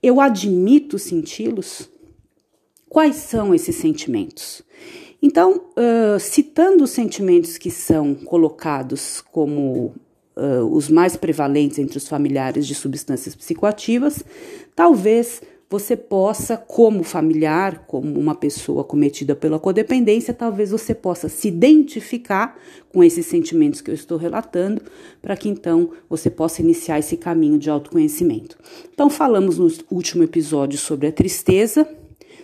Eu 0.00 0.20
admito 0.20 1.00
senti-los? 1.00 1.90
Quais 2.88 3.16
são 3.16 3.52
esses 3.52 3.74
sentimentos? 3.74 4.62
Então, 5.20 5.64
uh, 5.76 6.20
citando 6.20 6.84
os 6.84 6.90
sentimentos 6.90 7.58
que 7.58 7.72
são 7.72 8.14
colocados 8.14 9.20
como 9.32 9.92
uh, 10.36 10.64
os 10.70 10.88
mais 10.88 11.16
prevalentes 11.16 11.80
entre 11.80 11.98
os 11.98 12.06
familiares 12.06 12.64
de 12.64 12.76
substâncias 12.76 13.34
psicoativas, 13.34 14.22
talvez 14.76 15.42
você 15.70 15.96
possa, 15.96 16.56
como 16.56 17.02
familiar, 17.02 17.84
como 17.86 18.18
uma 18.18 18.34
pessoa 18.34 18.82
cometida 18.82 19.36
pela 19.36 19.58
codependência, 19.58 20.32
talvez 20.32 20.70
você 20.70 20.94
possa 20.94 21.28
se 21.28 21.48
identificar 21.48 22.58
com 22.90 23.04
esses 23.04 23.26
sentimentos 23.26 23.80
que 23.82 23.90
eu 23.90 23.94
estou 23.94 24.16
relatando, 24.16 24.80
para 25.20 25.36
que 25.36 25.48
então 25.48 25.90
você 26.08 26.30
possa 26.30 26.62
iniciar 26.62 26.98
esse 26.98 27.16
caminho 27.16 27.58
de 27.58 27.68
autoconhecimento. 27.68 28.56
Então, 28.92 29.10
falamos 29.10 29.58
no 29.58 29.68
último 29.90 30.22
episódio 30.22 30.78
sobre 30.78 31.06
a 31.06 31.12
tristeza, 31.12 31.86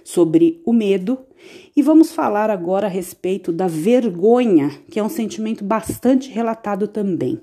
sobre 0.05 0.61
o 0.65 0.73
medo 0.73 1.19
e 1.77 1.83
vamos 1.83 2.13
falar 2.13 2.51
agora 2.51 2.87
a 2.87 2.91
respeito 2.91 3.53
da 3.53 3.67
vergonha, 3.67 4.71
que 4.91 4.99
é 5.01 5.03
um 5.03 5.09
sentimento 5.09 5.65
bastante 5.65 6.31
relatado 6.31 6.87
também. 6.87 7.41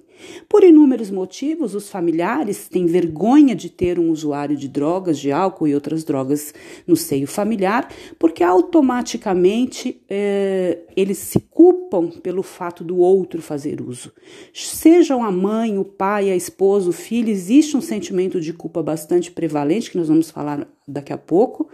Por 0.47 0.63
inúmeros 0.63 1.09
motivos, 1.09 1.75
os 1.75 1.89
familiares 1.89 2.67
têm 2.67 2.85
vergonha 2.85 3.55
de 3.55 3.69
ter 3.69 3.99
um 3.99 4.09
usuário 4.09 4.55
de 4.55 4.67
drogas, 4.67 5.19
de 5.19 5.31
álcool 5.31 5.67
e 5.67 5.75
outras 5.75 6.03
drogas 6.03 6.53
no 6.85 6.95
seio 6.95 7.27
familiar, 7.27 7.89
porque 8.19 8.43
automaticamente 8.43 10.01
é, 10.09 10.79
eles 10.95 11.17
se 11.17 11.39
culpam 11.39 12.09
pelo 12.09 12.43
fato 12.43 12.83
do 12.83 12.97
outro 12.97 13.41
fazer 13.41 13.81
uso. 13.81 14.11
Sejam 14.53 15.23
a 15.23 15.31
mãe, 15.31 15.77
o 15.77 15.85
pai, 15.85 16.29
a 16.29 16.35
esposa, 16.35 16.89
o 16.89 16.93
filho, 16.93 17.29
existe 17.29 17.75
um 17.75 17.81
sentimento 17.81 18.39
de 18.39 18.53
culpa 18.53 18.81
bastante 18.81 19.31
prevalente, 19.31 19.91
que 19.91 19.97
nós 19.97 20.07
vamos 20.07 20.29
falar 20.29 20.67
daqui 20.87 21.13
a 21.13 21.17
pouco. 21.17 21.69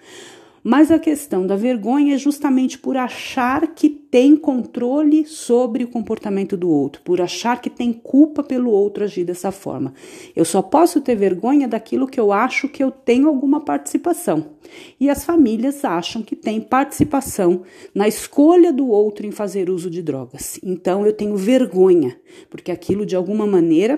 Mas 0.70 0.92
a 0.92 1.00
questão 1.00 1.48
da 1.48 1.56
vergonha 1.56 2.16
é 2.16 2.18
justamente 2.18 2.78
por 2.78 2.98
achar 2.98 3.74
que 3.74 3.90
tem 3.90 4.36
controle 4.36 5.26
sobre 5.26 5.86
o 5.86 5.88
comportamento 5.88 6.58
do 6.58 6.70
outro, 6.70 7.02
por 7.04 7.22
achar 7.22 7.62
que 7.62 7.70
tem 7.70 7.94
culpa 7.94 8.44
pelo 8.44 8.70
outro 8.70 9.06
agir 9.06 9.24
dessa 9.24 9.50
forma. 9.50 9.94
Eu 10.36 10.44
só 10.44 10.62
posso 10.62 11.00
ter 11.00 11.16
vergonha 11.16 11.70
daquilo 11.70 12.06
que 12.06 12.20
eu 12.20 12.34
acho 12.34 12.68
que 12.68 12.84
eu 12.84 12.92
tenho 12.92 13.30
alguma 13.30 13.62
participação. 13.62 14.58
E 15.00 15.10
as 15.10 15.24
famílias 15.24 15.86
acham 15.86 16.22
que 16.22 16.36
tem 16.36 16.60
participação 16.60 17.62
na 17.96 18.06
escolha 18.06 18.74
do 18.74 18.90
outro 18.90 19.26
em 19.26 19.32
fazer 19.32 19.70
uso 19.70 19.90
de 19.90 20.02
drogas. 20.02 20.60
Então 20.62 21.06
eu 21.06 21.14
tenho 21.14 21.38
vergonha, 21.38 22.20
porque 22.50 22.74
aquilo 22.74 23.06
de 23.06 23.16
alguma 23.16 23.48
maneira 23.48 23.98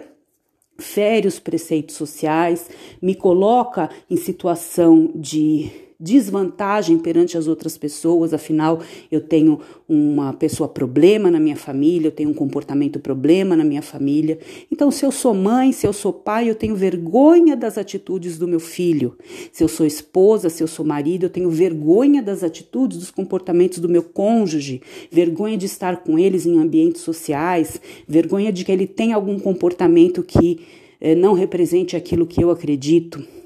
fere 0.78 1.28
os 1.28 1.40
preceitos 1.40 1.96
sociais, 1.96 2.70
me 3.02 3.16
coloca 3.16 3.90
em 4.08 4.16
situação 4.16 5.12
de 5.16 5.89
desvantagem 6.00 6.98
perante 6.98 7.38
as 7.38 7.46
outras 7.46 7.78
pessoas, 7.78 8.34
afinal 8.34 8.80
eu 9.12 9.20
tenho 9.20 9.60
uma 9.88 10.32
pessoa 10.32 10.70
problema 10.70 11.30
na 11.30 11.40
minha 11.40 11.58
família, 11.58 12.08
eu 12.08 12.12
tenho 12.12 12.30
um 12.30 12.34
comportamento 12.34 13.00
problema 13.00 13.56
na 13.56 13.66
minha 13.66 13.82
família. 13.82 14.40
Então, 14.72 14.92
se 14.92 15.06
eu 15.06 15.12
sou 15.12 15.34
mãe, 15.34 15.74
se 15.74 15.86
eu 15.86 15.92
sou 15.92 16.14
pai, 16.14 16.50
eu 16.50 16.56
tenho 16.56 16.74
vergonha 16.74 17.56
das 17.56 17.78
atitudes 17.78 18.38
do 18.38 18.48
meu 18.48 18.62
filho. 18.62 19.18
Se 19.52 19.62
eu 19.62 19.68
sou 19.68 19.86
esposa, 19.86 20.50
se 20.50 20.64
eu 20.64 20.68
sou 20.68 20.86
marido, 20.86 21.26
eu 21.26 21.30
tenho 21.30 21.50
vergonha 21.50 22.22
das 22.22 22.44
atitudes, 22.44 22.98
dos 22.98 23.12
comportamentos 23.12 23.80
do 23.80 23.90
meu 23.90 24.04
cônjuge, 24.04 24.82
vergonha 25.12 25.58
de 25.58 25.66
estar 25.66 25.98
com 25.98 26.18
eles 26.18 26.46
em 26.46 26.60
ambientes 26.60 27.02
sociais, 27.02 27.82
vergonha 28.08 28.54
de 28.54 28.64
que 28.64 28.72
ele 28.72 28.88
tenha 28.88 29.16
algum 29.16 29.38
comportamento 29.38 30.24
que 30.24 30.62
eh, 31.02 31.16
não 31.16 31.34
represente 31.34 31.98
aquilo 31.98 32.26
que 32.26 32.42
eu 32.42 32.52
acredito. 32.52 33.39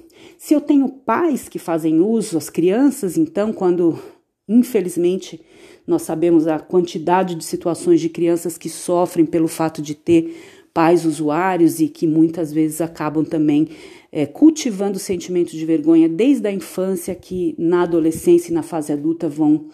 Se 0.45 0.53
eu 0.53 0.59
tenho 0.59 0.89
pais 0.89 1.47
que 1.47 1.57
fazem 1.57 2.01
uso, 2.01 2.37
as 2.37 2.49
crianças, 2.49 3.17
então, 3.17 3.53
quando 3.53 3.97
infelizmente 4.45 5.39
nós 5.87 6.01
sabemos 6.01 6.47
a 6.47 6.59
quantidade 6.59 7.33
de 7.33 7.45
situações 7.45 8.01
de 8.01 8.09
crianças 8.09 8.57
que 8.57 8.67
sofrem 8.67 9.25
pelo 9.25 9.47
fato 9.47 9.81
de 9.81 9.95
ter 9.95 10.35
pais 10.73 11.05
usuários 11.05 11.79
e 11.79 11.87
que 11.87 12.05
muitas 12.05 12.51
vezes 12.51 12.81
acabam 12.81 13.23
também 13.23 13.69
é, 14.11 14.25
cultivando 14.25 14.99
sentimentos 14.99 15.53
de 15.53 15.65
vergonha 15.65 16.09
desde 16.09 16.45
a 16.45 16.51
infância, 16.51 17.15
que 17.15 17.55
na 17.57 17.83
adolescência 17.83 18.51
e 18.51 18.53
na 18.53 18.63
fase 18.63 18.91
adulta 18.91 19.29
vão 19.29 19.69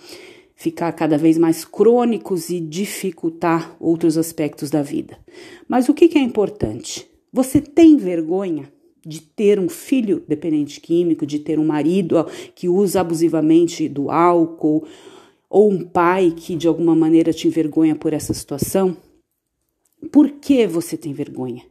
ficar 0.54 0.92
cada 0.92 1.18
vez 1.18 1.36
mais 1.36 1.66
crônicos 1.66 2.52
e 2.52 2.60
dificultar 2.60 3.76
outros 3.80 4.20
aspectos 4.20 4.70
da 4.70 4.84
vida. 4.84 5.18
Mas 5.68 5.90
o 5.90 5.96
que, 5.96 6.08
que 6.08 6.20
é 6.20 6.22
importante? 6.22 7.10
Você 7.34 7.60
tem 7.60 7.98
vergonha? 7.98 8.72
De 9.06 9.22
ter 9.22 9.60
um 9.60 9.70
filho 9.70 10.24
dependente 10.28 10.80
químico, 10.80 11.26
de 11.26 11.40
ter 11.40 11.60
um 11.60 11.66
marido 11.66 12.26
que 12.56 12.68
usa 12.68 13.02
abusivamente 13.02 13.88
do 13.88 14.10
álcool, 14.10 14.86
ou 15.50 15.72
um 15.72 15.84
pai 15.84 16.32
que 16.36 16.56
de 16.56 16.68
alguma 16.68 16.96
maneira 16.96 17.34
te 17.34 17.48
envergonha 17.48 17.96
por 17.96 18.14
essa 18.14 18.34
situação? 18.34 18.96
Por 20.12 20.30
que 20.32 20.68
você 20.68 20.96
tem 20.96 21.14
vergonha? 21.14 21.64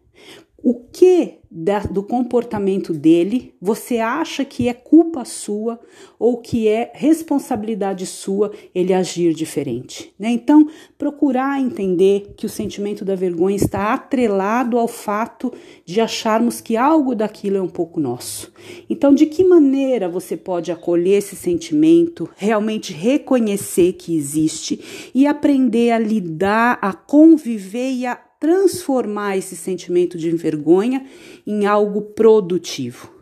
O 0.69 0.75
que 0.75 1.39
da, 1.51 1.79
do 1.79 2.03
comportamento 2.03 2.93
dele 2.93 3.55
você 3.59 4.01
acha 4.01 4.45
que 4.45 4.69
é 4.69 4.75
culpa 4.75 5.25
sua 5.25 5.81
ou 6.19 6.43
que 6.43 6.69
é 6.69 6.93
responsabilidade 6.95 8.05
sua 8.05 8.53
ele 8.75 8.93
agir 8.93 9.33
diferente? 9.33 10.13
Né? 10.19 10.29
Então, 10.29 10.69
procurar 10.99 11.59
entender 11.59 12.35
que 12.37 12.45
o 12.45 12.51
sentimento 12.51 13.03
da 13.03 13.15
vergonha 13.15 13.57
está 13.57 13.95
atrelado 13.95 14.77
ao 14.77 14.87
fato 14.87 15.51
de 15.87 16.03
acharmos 16.03 16.61
que 16.61 16.77
algo 16.77 17.15
daquilo 17.15 17.57
é 17.57 17.63
um 17.63 17.67
pouco 17.67 17.99
nosso. 17.99 18.53
Então, 18.91 19.15
de 19.15 19.25
que 19.25 19.43
maneira 19.43 20.07
você 20.07 20.37
pode 20.37 20.71
acolher 20.71 21.17
esse 21.17 21.35
sentimento, 21.35 22.29
realmente 22.37 22.93
reconhecer 22.93 23.95
que 23.95 24.15
existe 24.15 25.11
e 25.15 25.27
aprender 25.27 25.93
a 25.93 25.99
lidar, 25.99 26.79
a 26.83 26.93
conviver 26.93 27.91
e 27.93 28.05
a 28.05 28.28
transformar 28.39 29.37
esse 29.37 29.57
sentimento 29.57 30.17
de 30.17 30.31
vergonha 30.31 31.05
em 31.47 31.67
algo 31.67 32.03
produtivo, 32.03 33.19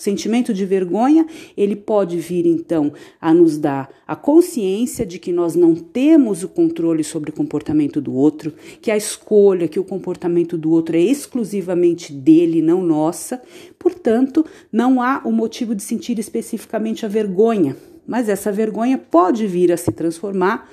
sentimento 0.00 0.54
de 0.54 0.64
vergonha, 0.64 1.26
ele 1.54 1.76
pode 1.76 2.16
vir 2.18 2.46
então 2.46 2.92
a 3.20 3.34
nos 3.34 3.58
dar 3.58 3.90
a 4.06 4.16
consciência 4.16 5.04
de 5.04 5.18
que 5.18 5.30
nós 5.30 5.54
não 5.54 5.74
temos 5.74 6.42
o 6.42 6.48
controle 6.48 7.04
sobre 7.04 7.30
o 7.30 7.32
comportamento 7.34 8.00
do 8.00 8.14
outro, 8.14 8.54
que 8.80 8.90
a 8.90 8.96
escolha, 8.96 9.68
que 9.68 9.78
o 9.78 9.84
comportamento 9.84 10.56
do 10.56 10.70
outro 10.70 10.96
é 10.96 11.00
exclusivamente 11.00 12.12
dele, 12.14 12.62
não 12.62 12.82
nossa. 12.82 13.42
Portanto, 13.78 14.44
não 14.72 15.02
há 15.02 15.20
o 15.24 15.30
motivo 15.30 15.74
de 15.74 15.82
sentir 15.82 16.18
especificamente 16.18 17.04
a 17.04 17.08
vergonha, 17.08 17.76
mas 18.06 18.28
essa 18.28 18.50
vergonha 18.50 18.96
pode 18.96 19.46
vir 19.46 19.70
a 19.70 19.76
se 19.76 19.92
transformar 19.92 20.66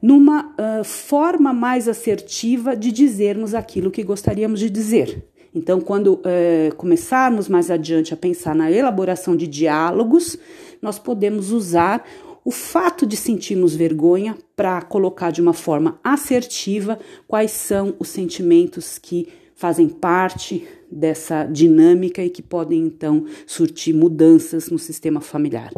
numa 0.00 0.46
uh, 0.46 0.84
forma 0.84 1.52
mais 1.52 1.88
assertiva 1.88 2.76
de 2.76 2.92
dizermos 2.92 3.54
aquilo 3.54 3.90
que 3.90 4.02
gostaríamos 4.02 4.60
de 4.60 4.70
dizer. 4.70 5.24
Então, 5.54 5.80
quando 5.80 6.20
é, 6.24 6.70
começarmos 6.76 7.48
mais 7.48 7.70
adiante 7.70 8.12
a 8.12 8.16
pensar 8.16 8.54
na 8.54 8.70
elaboração 8.70 9.34
de 9.34 9.46
diálogos, 9.46 10.36
nós 10.80 10.98
podemos 10.98 11.50
usar 11.50 12.06
o 12.44 12.50
fato 12.50 13.06
de 13.06 13.16
sentirmos 13.16 13.74
vergonha 13.74 14.36
para 14.54 14.80
colocar 14.82 15.30
de 15.30 15.40
uma 15.40 15.52
forma 15.52 15.98
assertiva 16.04 16.98
quais 17.26 17.50
são 17.50 17.94
os 17.98 18.08
sentimentos 18.08 18.98
que 18.98 19.28
fazem 19.54 19.88
parte 19.88 20.66
dessa 20.90 21.44
dinâmica 21.44 22.22
e 22.22 22.30
que 22.30 22.40
podem 22.40 22.80
então 22.80 23.24
surtir 23.46 23.94
mudanças 23.94 24.70
no 24.70 24.78
sistema 24.78 25.20
familiar. 25.20 25.72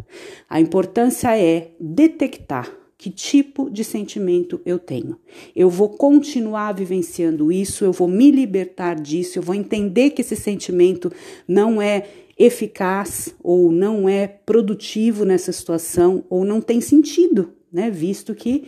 A 0.49 0.61
importância 0.61 1.37
é 1.39 1.71
detectar 1.81 2.79
que 3.00 3.09
tipo 3.09 3.71
de 3.71 3.83
sentimento 3.83 4.61
eu 4.62 4.78
tenho. 4.78 5.16
Eu 5.57 5.71
vou 5.71 5.88
continuar 5.88 6.75
vivenciando 6.75 7.50
isso, 7.50 7.83
eu 7.83 7.92
vou 7.92 8.07
me 8.07 8.30
libertar 8.30 8.95
disso, 8.95 9.38
eu 9.38 9.42
vou 9.42 9.54
entender 9.54 10.11
que 10.11 10.21
esse 10.21 10.37
sentimento 10.37 11.11
não 11.49 11.80
é 11.80 12.07
eficaz 12.38 13.35
ou 13.42 13.73
não 13.73 14.07
é 14.07 14.26
produtivo 14.26 15.25
nessa 15.25 15.50
situação 15.50 16.23
ou 16.28 16.45
não 16.45 16.61
tem 16.61 16.78
sentido, 16.83 17.54
né? 17.73 17.90
Visto 17.90 18.35
que 18.35 18.64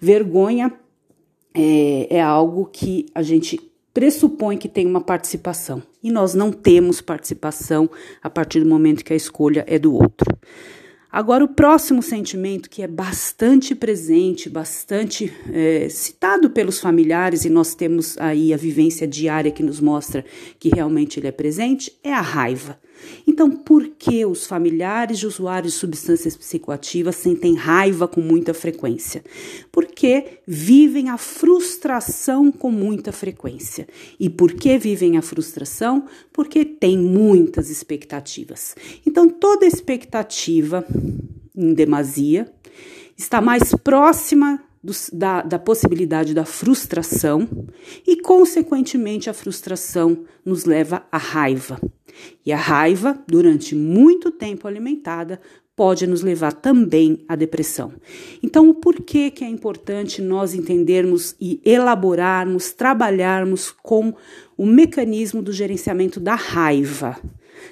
vergonha 0.00 0.72
é, 1.52 2.16
é 2.16 2.22
algo 2.22 2.70
que 2.72 3.04
a 3.14 3.20
gente 3.20 3.60
pressupõe 3.92 4.56
que 4.56 4.70
tem 4.70 4.86
uma 4.86 5.02
participação 5.02 5.82
e 6.02 6.10
nós 6.10 6.32
não 6.32 6.50
temos 6.50 7.02
participação 7.02 7.90
a 8.22 8.30
partir 8.30 8.60
do 8.60 8.70
momento 8.70 9.04
que 9.04 9.12
a 9.12 9.16
escolha 9.16 9.66
é 9.68 9.78
do 9.78 9.92
outro. 9.92 10.34
Agora, 11.10 11.44
o 11.44 11.48
próximo 11.48 12.02
sentimento 12.02 12.68
que 12.68 12.82
é 12.82 12.86
bastante 12.86 13.74
presente, 13.74 14.50
bastante 14.50 15.32
é, 15.52 15.88
citado 15.88 16.50
pelos 16.50 16.80
familiares, 16.80 17.44
e 17.44 17.50
nós 17.50 17.74
temos 17.74 18.18
aí 18.18 18.52
a 18.52 18.56
vivência 18.56 19.06
diária 19.06 19.50
que 19.50 19.62
nos 19.62 19.80
mostra 19.80 20.24
que 20.58 20.68
realmente 20.68 21.20
ele 21.20 21.28
é 21.28 21.32
presente, 21.32 21.96
é 22.02 22.12
a 22.12 22.20
raiva. 22.20 22.78
Então, 23.26 23.50
por 23.50 23.88
que 23.98 24.24
os 24.24 24.46
familiares 24.46 25.18
de 25.18 25.26
usuários 25.26 25.74
de 25.74 25.78
substâncias 25.78 26.36
psicoativas 26.36 27.16
sentem 27.16 27.54
raiva 27.54 28.06
com 28.06 28.20
muita 28.20 28.54
frequência? 28.54 29.24
Porque 29.70 30.40
vivem 30.46 31.08
a 31.08 31.16
frustração 31.16 32.50
com 32.50 32.70
muita 32.70 33.12
frequência. 33.12 33.88
E 34.18 34.30
por 34.30 34.52
que 34.52 34.78
vivem 34.78 35.16
a 35.16 35.22
frustração? 35.22 36.06
Porque 36.32 36.64
têm 36.64 36.98
muitas 36.98 37.70
expectativas. 37.70 38.74
Então, 39.06 39.28
toda 39.28 39.66
expectativa 39.66 40.86
em 41.54 41.72
demasia 41.72 42.50
está 43.16 43.40
mais 43.40 43.74
próxima 43.74 44.62
da, 45.12 45.42
da 45.42 45.58
possibilidade 45.58 46.34
da 46.34 46.44
frustração 46.44 47.48
e, 48.06 48.20
consequentemente, 48.20 49.28
a 49.28 49.34
frustração 49.34 50.24
nos 50.44 50.64
leva 50.64 51.04
à 51.10 51.18
raiva. 51.18 51.80
E 52.44 52.52
a 52.52 52.56
raiva, 52.56 53.18
durante 53.26 53.74
muito 53.74 54.30
tempo 54.30 54.66
alimentada, 54.66 55.40
pode 55.76 56.06
nos 56.06 56.22
levar 56.22 56.54
também 56.54 57.22
à 57.28 57.36
depressão. 57.36 57.92
Então, 58.42 58.70
o 58.70 58.74
porquê 58.74 59.30
que 59.30 59.44
é 59.44 59.48
importante 59.48 60.22
nós 60.22 60.54
entendermos 60.54 61.36
e 61.38 61.60
elaborarmos, 61.64 62.72
trabalharmos 62.72 63.70
com 63.70 64.14
o 64.56 64.64
mecanismo 64.64 65.42
do 65.42 65.52
gerenciamento 65.52 66.18
da 66.18 66.34
raiva, 66.34 67.20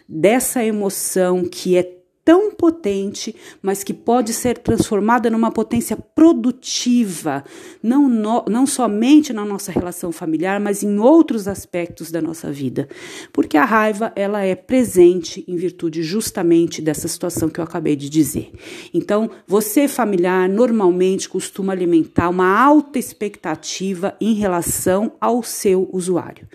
dessa 0.07 0.63
emoção 0.63 1.45
que 1.45 1.77
é 1.79 2.04
tão 2.25 2.53
potente, 2.53 3.37
mas 3.61 3.85
que 3.85 3.93
pode 3.93 4.33
ser 4.33 4.59
transformada 4.59 5.29
numa 5.29 5.51
potência 5.51 5.97
produtiva, 5.97 7.45
não, 7.83 8.09
no, 8.09 8.45
não 8.49 8.67
somente 8.67 9.33
na 9.33 9.45
nossa 9.45 9.71
relação 9.71 10.11
familiar, 10.11 10.59
mas 10.59 10.83
em 10.83 10.99
outros 10.99 11.47
aspectos 11.47 12.11
da 12.11 12.23
nossa 12.23 12.51
vida. 12.51 12.89
Porque 13.33 13.57
a 13.57 13.65
raiva, 13.65 14.13
ela 14.17 14.43
é 14.43 14.55
presente 14.55 15.45
em 15.47 15.57
virtude 15.57 16.03
justamente 16.03 16.81
dessa 16.81 17.07
situação 17.09 17.49
que 17.49 17.61
eu 17.61 17.65
acabei 17.65 17.95
de 17.95 18.09
dizer. 18.09 18.51
Então, 18.95 19.31
você 19.47 19.87
familiar 19.87 20.49
normalmente 20.49 21.29
costuma 21.29 21.73
alimentar 21.73 22.31
uma 22.31 22.59
alta 22.59 22.99
expectativa 22.99 24.17
em 24.21 24.33
relação 24.35 25.13
ao 25.21 25.43
seu 25.43 25.91
usuário. 25.93 26.49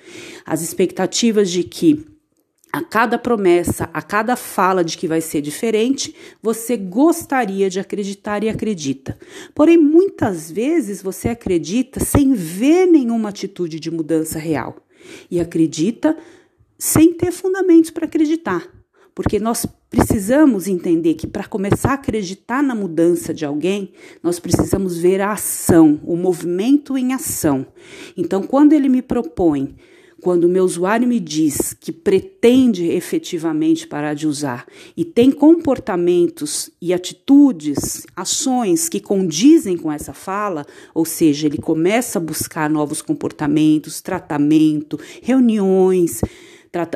As 0.45 0.61
expectativas 0.61 1.51
de 1.51 1.63
que 1.63 2.18
a 2.71 2.81
cada 2.81 3.17
promessa, 3.17 3.89
a 3.93 4.01
cada 4.01 4.35
fala 4.35 4.83
de 4.83 4.97
que 4.97 5.07
vai 5.07 5.21
ser 5.21 5.41
diferente, 5.41 6.15
você 6.41 6.77
gostaria 6.77 7.69
de 7.69 7.79
acreditar 7.79 8.43
e 8.43 8.49
acredita. 8.49 9.17
Porém, 9.55 9.77
muitas 9.77 10.51
vezes 10.51 11.01
você 11.01 11.29
acredita 11.29 11.99
sem 11.99 12.33
ver 12.33 12.85
nenhuma 12.85 13.29
atitude 13.29 13.79
de 13.79 13.89
mudança 13.89 14.37
real 14.37 14.77
e 15.31 15.39
acredita 15.39 16.15
sem 16.77 17.13
ter 17.13 17.31
fundamentos 17.31 17.89
para 17.89 18.05
acreditar. 18.05 18.67
Porque 19.15 19.39
nós 19.39 19.65
precisamos 19.89 20.67
entender 20.67 21.15
que 21.15 21.27
para 21.27 21.43
começar 21.43 21.91
a 21.91 21.95
acreditar 21.95 22.61
na 22.61 22.75
mudança 22.75 23.33
de 23.33 23.43
alguém, 23.43 23.91
nós 24.21 24.39
precisamos 24.39 24.97
ver 24.99 25.19
a 25.19 25.31
ação, 25.31 25.99
o 26.05 26.15
movimento 26.15 26.97
em 26.97 27.13
ação. 27.13 27.65
Então, 28.15 28.43
quando 28.43 28.73
ele 28.73 28.87
me 28.87 29.01
propõe 29.01 29.75
quando 30.21 30.45
o 30.45 30.49
meu 30.49 30.63
usuário 30.63 31.07
me 31.07 31.19
diz 31.19 31.73
que 31.73 31.91
pretende 31.91 32.85
efetivamente 32.87 33.87
parar 33.87 34.13
de 34.13 34.27
usar 34.27 34.65
e 34.95 35.05
tem 35.05 35.31
comportamentos 35.31 36.69
e 36.81 36.93
atitudes, 36.93 38.05
ações 38.15 38.89
que 38.89 38.99
condizem 38.99 39.77
com 39.77 39.91
essa 39.91 40.13
fala, 40.13 40.65
ou 40.93 41.05
seja, 41.05 41.47
ele 41.47 41.57
começa 41.57 42.19
a 42.19 42.21
buscar 42.21 42.69
novos 42.69 43.01
comportamentos, 43.01 44.01
tratamento, 44.01 44.99
reuniões, 45.21 46.21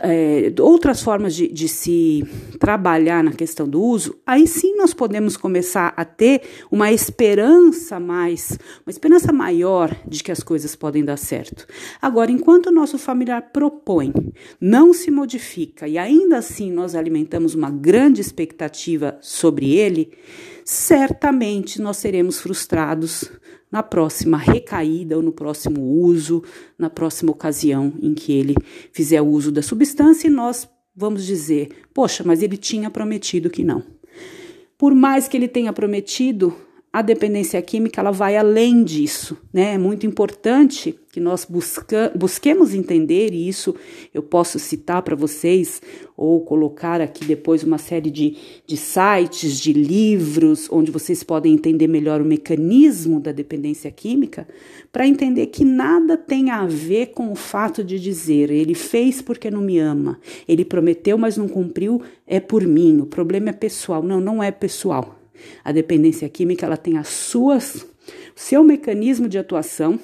é, 0.04 0.54
outras 0.60 1.02
formas 1.02 1.36
de, 1.36 1.48
de, 1.48 1.68
se 1.68 2.24
trabalhar 2.60 3.24
na 3.24 3.32
questão 3.32 3.68
do 3.68 3.82
uso, 3.82 4.16
aí 4.26 4.48
sim 4.48 4.76
nós 4.76 4.94
podemos 4.94 5.36
começar 5.36 5.94
a 5.98 6.06
ter 6.06 6.42
uma 6.70 6.92
esperança 6.92 8.00
mais, 8.00 8.58
uma 8.86 8.92
esperança 8.92 9.34
maior 9.34 9.96
de 10.08 10.24
que 10.24 10.32
as 10.32 10.44
coisas 10.44 10.76
podem 10.76 11.04
dar 11.04 11.18
certo. 11.18 11.66
Agora, 12.02 12.32
enquanto 12.32 12.68
o 12.68 12.72
nosso 12.72 13.00
familiar 13.00 13.50
propõe, 13.52 14.14
não 14.62 14.94
se 14.94 15.10
modifica 15.10 15.88
e 15.88 15.98
ainda 15.98 16.38
assim 16.38 16.72
nós 16.72 16.94
alimentamos 16.94 17.56
uma 17.56 17.72
grande 17.72 18.22
expectativa 18.22 19.18
sobre 19.22 19.74
ele, 19.76 20.12
certamente 20.66 21.82
nós 21.82 21.98
seremos 21.98 22.40
frustrados 22.40 23.32
na 23.72 23.82
próxima 23.82 24.38
recaída 24.38 25.16
ou 25.16 25.24
no 25.24 25.32
próximo 25.32 25.82
uso, 25.82 26.44
na 26.78 26.90
próxima 26.90 27.32
ocasião 27.32 27.94
em 28.02 28.14
que 28.14 28.32
ele 28.32 28.56
fizer 28.92 29.22
uso 29.22 29.52
da 29.52 29.62
substância 29.62 30.28
e 30.28 30.32
nós 30.32 30.70
vamos 30.96 31.26
dizer: 31.26 31.70
poxa, 31.94 32.24
mas 32.26 32.44
ele 32.44 32.58
tinha 32.58 32.90
prometido 32.90 33.50
que 33.50 33.64
não. 33.64 33.84
Por 34.78 34.94
mais 34.94 35.28
que 35.28 35.38
ele 35.38 35.48
tenha 35.48 35.74
prometido, 35.74 36.56
a 36.94 37.02
dependência 37.02 37.60
química 37.60 38.00
ela 38.00 38.12
vai 38.12 38.38
além 38.38 38.84
disso, 38.84 39.36
né? 39.52 39.74
É 39.74 39.78
muito 39.80 40.06
importante 40.06 40.96
que 41.12 41.20
nós 41.20 41.44
busca, 41.44 42.12
busquemos 42.16 42.72
entender, 42.76 43.34
e 43.34 43.50
isso 43.50 43.74
eu 44.14 44.22
posso 44.22 44.60
citar 44.60 45.02
para 45.02 45.16
vocês, 45.16 45.82
ou 46.16 46.42
colocar 46.42 47.02
aqui 47.02 47.26
depois 47.26 47.64
uma 47.64 47.80
série 47.80 48.12
de, 48.12 48.38
de 48.68 48.78
sites, 48.78 49.60
de 49.60 49.74
livros, 49.74 50.68
onde 50.72 50.92
vocês 50.92 51.24
podem 51.24 51.56
entender 51.56 51.88
melhor 51.88 52.22
o 52.22 52.26
mecanismo 52.26 53.20
da 53.20 53.32
dependência 53.32 53.90
química, 53.90 54.48
para 54.92 55.08
entender 55.08 55.48
que 55.48 55.66
nada 55.66 56.16
tem 56.16 56.52
a 56.52 56.68
ver 56.68 57.08
com 57.08 57.32
o 57.32 57.36
fato 57.36 57.84
de 57.84 58.00
dizer 58.00 58.52
ele 58.52 58.76
fez 58.76 59.20
porque 59.20 59.50
não 59.50 59.62
me 59.62 59.80
ama, 59.80 60.20
ele 60.48 60.64
prometeu, 60.64 61.18
mas 61.18 61.38
não 61.38 61.48
cumpriu, 61.48 62.00
é 62.28 62.40
por 62.40 62.64
mim, 62.68 63.02
o 63.02 63.08
problema 63.08 63.50
é 63.50 63.54
pessoal. 63.54 64.04
Não, 64.04 64.22
não 64.22 64.44
é 64.44 64.52
pessoal 64.52 65.23
a 65.64 65.72
dependência 65.72 66.28
química 66.30 66.66
ela 66.66 66.78
tem 66.78 66.98
as 66.98 67.08
suas, 67.08 67.86
seu 68.36 68.64
mecanismo 68.64 69.28
de 69.28 69.38
atuação 69.38 70.00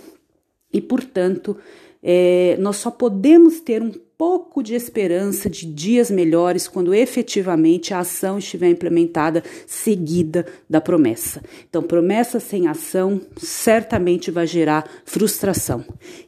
e, 0.71 0.79
portanto, 0.81 1.57
é, 2.01 2.55
nós 2.59 2.77
só 2.77 2.89
podemos 2.89 3.59
ter 3.59 3.81
um 3.81 3.91
pouco 4.17 4.61
de 4.61 4.75
esperança 4.75 5.49
de 5.49 5.65
dias 5.65 6.11
melhores 6.11 6.67
quando 6.67 6.93
efetivamente 6.93 7.93
a 7.93 7.99
ação 7.99 8.37
estiver 8.37 8.69
implementada 8.69 9.43
seguida 9.65 10.45
da 10.69 10.81
promessa. 10.81 11.41
Então, 11.69 11.81
promessa 11.81 12.39
sem 12.39 12.67
ação 12.67 13.21
certamente 13.37 14.29
vai 14.29 14.45
gerar 14.45 14.89
frustração. 15.05 15.85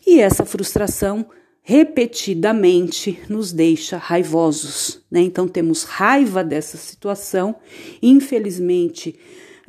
E 0.08 0.22
essa 0.22 0.46
frustração 0.46 1.26
repetidamente 1.62 3.20
nos 3.30 3.52
deixa 3.52 3.98
raivosos. 3.98 5.02
Né? 5.10 5.22
Então, 5.22 5.48
temos 5.48 5.84
raiva 5.84 6.44
dessa 6.44 6.78
situação. 6.78 7.56
Infelizmente, 8.02 9.16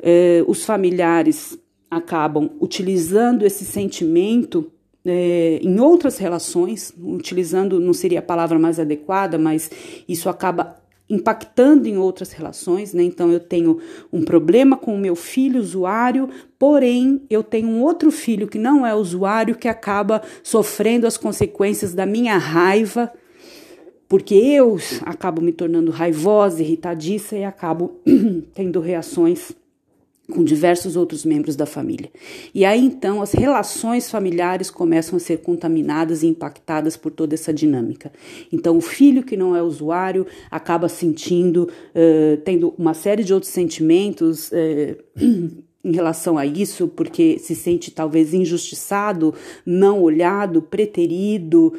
eh, 0.01 0.43
os 0.47 0.65
familiares 0.65 1.57
acabam 1.89 2.49
utilizando 2.59 3.45
esse 3.45 3.63
sentimento 3.63 4.71
é, 5.05 5.59
em 5.61 5.79
outras 5.79 6.17
relações, 6.17 6.93
utilizando 6.97 7.79
não 7.79 7.93
seria 7.93 8.19
a 8.19 8.21
palavra 8.21 8.57
mais 8.57 8.79
adequada, 8.79 9.37
mas 9.37 9.69
isso 10.07 10.29
acaba 10.29 10.81
impactando 11.13 11.87
em 11.87 11.97
outras 11.97 12.31
relações, 12.31 12.93
né? 12.93 13.03
Então 13.03 13.31
eu 13.31 13.39
tenho 13.39 13.79
um 14.11 14.23
problema 14.23 14.75
com 14.75 14.95
o 14.95 14.99
meu 14.99 15.15
filho 15.15 15.59
usuário, 15.59 16.29
porém 16.57 17.21
eu 17.29 17.43
tenho 17.43 17.67
um 17.67 17.81
outro 17.81 18.11
filho 18.11 18.47
que 18.47 18.57
não 18.57 18.85
é 18.85 18.95
usuário 18.95 19.55
que 19.55 19.67
acaba 19.67 20.21
sofrendo 20.41 21.05
as 21.05 21.17
consequências 21.17 21.93
da 21.93 22.05
minha 22.05 22.37
raiva, 22.37 23.11
porque 24.07 24.35
eu 24.35 24.77
acabo 25.01 25.41
me 25.41 25.51
tornando 25.51 25.91
raivosa, 25.91 26.61
irritadiça 26.61 27.35
e 27.35 27.43
acabo 27.43 27.99
tendo 28.53 28.79
reações 28.79 29.51
com 30.31 30.43
diversos 30.43 30.95
outros 30.95 31.25
membros 31.25 31.55
da 31.55 31.65
família. 31.65 32.09
E 32.53 32.63
aí 32.63 32.83
então 32.83 33.21
as 33.21 33.33
relações 33.33 34.09
familiares 34.09 34.69
começam 34.69 35.17
a 35.17 35.19
ser 35.19 35.39
contaminadas 35.39 36.23
e 36.23 36.27
impactadas 36.27 36.95
por 36.95 37.11
toda 37.11 37.33
essa 37.33 37.53
dinâmica. 37.53 38.11
Então 38.51 38.77
o 38.77 38.81
filho 38.81 39.23
que 39.23 39.35
não 39.35 39.55
é 39.55 39.61
usuário 39.61 40.25
acaba 40.49 40.87
sentindo, 40.87 41.69
uh, 41.93 42.37
tendo 42.43 42.73
uma 42.77 42.93
série 42.93 43.23
de 43.23 43.33
outros 43.33 43.51
sentimentos. 43.51 44.51
Uh, 44.51 45.63
em 45.83 45.91
relação 45.91 46.37
a 46.37 46.45
isso, 46.45 46.87
porque 46.87 47.37
se 47.37 47.53
sente 47.53 47.91
talvez 47.91 48.33
injustiçado, 48.33 49.33
não 49.65 50.01
olhado, 50.01 50.61
preterido, 50.61 51.73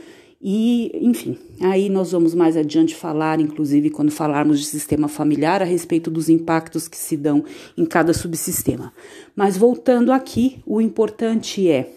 e, 0.46 0.90
enfim, 1.00 1.38
aí 1.58 1.88
nós 1.88 2.12
vamos 2.12 2.34
mais 2.34 2.54
adiante 2.54 2.94
falar, 2.94 3.40
inclusive 3.40 3.88
quando 3.88 4.10
falarmos 4.10 4.60
de 4.60 4.66
sistema 4.66 5.08
familiar, 5.08 5.62
a 5.62 5.64
respeito 5.64 6.10
dos 6.10 6.28
impactos 6.28 6.86
que 6.86 6.98
se 6.98 7.16
dão 7.16 7.42
em 7.78 7.86
cada 7.86 8.12
subsistema. 8.12 8.92
Mas 9.34 9.56
voltando 9.56 10.12
aqui, 10.12 10.58
o 10.66 10.82
importante 10.82 11.66
é: 11.66 11.90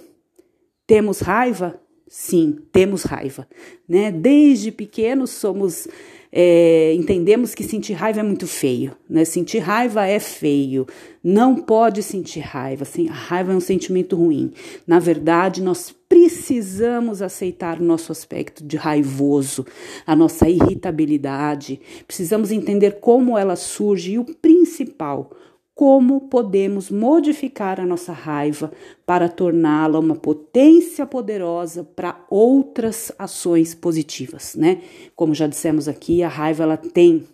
temos 0.88 1.20
raiva? 1.20 1.78
Sim, 2.08 2.60
temos 2.72 3.04
raiva. 3.04 3.46
Né? 3.86 4.14
Desde 4.14 4.72
pequenos 4.72 5.32
somos 5.32 5.86
é, 6.32 6.94
entendemos 6.94 7.54
que 7.54 7.64
sentir 7.64 7.94
raiva 7.94 8.20
é 8.22 8.24
muito 8.24 8.48
feio, 8.48 8.96
né? 9.10 9.26
Sentir 9.26 9.60
raiva 9.60 10.06
é 10.06 10.20
feio, 10.20 10.86
não 11.24 11.56
pode 11.56 12.04
sentir 12.04 12.42
raiva. 12.42 12.84
Assim, 12.84 13.10
a 13.10 13.14
raiva 13.14 13.52
é 13.52 13.56
um 13.56 13.62
sentimento 13.62 14.16
ruim. 14.16 14.54
Na 14.86 15.00
verdade, 15.00 15.62
nós 15.62 15.94
precisamos 16.10 17.22
aceitar 17.22 17.80
o 17.80 17.84
nosso 17.84 18.12
aspecto 18.12 18.64
de 18.66 18.78
raivoso, 18.78 19.66
a 20.06 20.16
nossa 20.16 20.50
irritabilidade. 20.50 21.80
Precisamos 22.06 22.52
entender 22.52 23.00
como 23.00 23.38
ela 23.38 23.56
surge 23.56 24.14
e 24.14 24.20
o 24.20 24.26
principal, 24.26 25.32
como 25.76 26.22
podemos 26.22 26.90
modificar 26.90 27.80
a 27.80 27.86
nossa 27.86 28.12
raiva 28.12 28.72
para 29.06 29.30
torná-la 29.30 30.00
uma 30.00 30.16
potência 30.16 31.06
poderosa 31.06 31.84
para 31.84 32.26
outras 32.32 33.12
ações 33.20 33.76
positivas, 33.76 34.56
né? 34.56 34.82
Como 35.16 35.36
já 35.36 35.46
dissemos 35.46 35.88
aqui, 35.88 36.24
a 36.24 36.28
raiva 36.28 36.64
ela 36.64 36.78
tem 36.78 37.28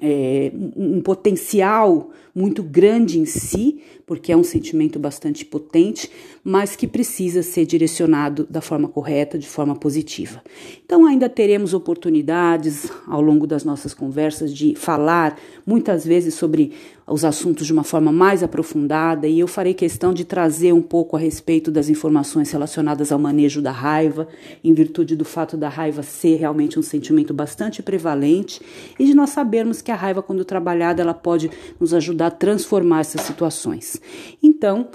é, 0.00 0.52
um 0.76 1.00
potencial 1.00 2.10
muito 2.34 2.62
grande 2.62 3.18
em 3.18 3.24
si, 3.24 3.80
porque 4.04 4.32
é 4.32 4.36
um 4.36 4.42
sentimento 4.42 4.98
bastante 4.98 5.44
potente, 5.44 6.10
mas 6.42 6.74
que 6.74 6.86
precisa 6.86 7.42
ser 7.42 7.64
direcionado 7.64 8.46
da 8.50 8.60
forma 8.60 8.88
correta, 8.88 9.38
de 9.38 9.46
forma 9.46 9.76
positiva. 9.76 10.42
Então, 10.84 11.06
ainda 11.06 11.28
teremos 11.28 11.72
oportunidades 11.72 12.90
ao 13.06 13.22
longo 13.22 13.46
das 13.46 13.64
nossas 13.64 13.94
conversas 13.94 14.52
de 14.52 14.74
falar 14.74 15.38
muitas 15.64 16.04
vezes 16.04 16.34
sobre 16.34 16.72
os 17.06 17.24
assuntos 17.24 17.66
de 17.66 17.72
uma 17.72 17.84
forma 17.84 18.10
mais 18.10 18.42
aprofundada 18.42 19.26
e 19.26 19.38
eu 19.38 19.46
farei 19.46 19.74
questão 19.74 20.14
de 20.14 20.24
trazer 20.24 20.72
um 20.72 20.80
pouco 20.80 21.16
a 21.16 21.18
respeito 21.18 21.70
das 21.70 21.88
informações 21.88 22.50
relacionadas 22.50 23.12
ao 23.12 23.18
manejo 23.18 23.60
da 23.60 23.70
raiva, 23.70 24.26
em 24.62 24.72
virtude 24.72 25.14
do 25.14 25.24
fato 25.24 25.56
da 25.56 25.68
raiva 25.68 26.02
ser 26.02 26.36
realmente 26.36 26.78
um 26.78 26.82
sentimento 26.82 27.34
bastante 27.34 27.82
prevalente 27.82 28.60
e 28.98 29.04
de 29.04 29.14
nós 29.14 29.30
sabermos 29.30 29.82
que 29.82 29.90
a 29.90 29.96
raiva, 29.96 30.22
quando 30.22 30.44
trabalhada, 30.44 31.02
ela 31.02 31.14
pode 31.14 31.50
nos 31.78 31.92
ajudar 31.92 32.26
a 32.26 32.30
transformar 32.30 33.00
essas 33.00 33.20
situações. 33.20 34.00
Então, 34.42 34.88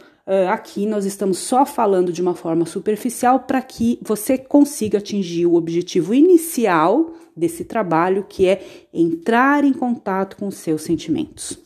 aqui 0.52 0.86
nós 0.86 1.06
estamos 1.06 1.40
só 1.40 1.66
falando 1.66 2.12
de 2.12 2.22
uma 2.22 2.36
forma 2.36 2.66
superficial 2.66 3.42
para 3.42 3.62
que 3.62 4.00
você 4.02 4.38
consiga 4.38 5.00
atingir 5.00 5.46
o 5.46 5.56
objetivo 5.56 6.14
inicial 6.14 7.14
desse 7.40 7.64
trabalho, 7.64 8.26
que 8.28 8.46
é 8.46 8.62
entrar 8.94 9.64
em 9.64 9.74
contato 9.74 10.38
com 10.38 10.48
os 10.48 10.56
seus 10.56 10.84
sentimentos. 10.84 11.58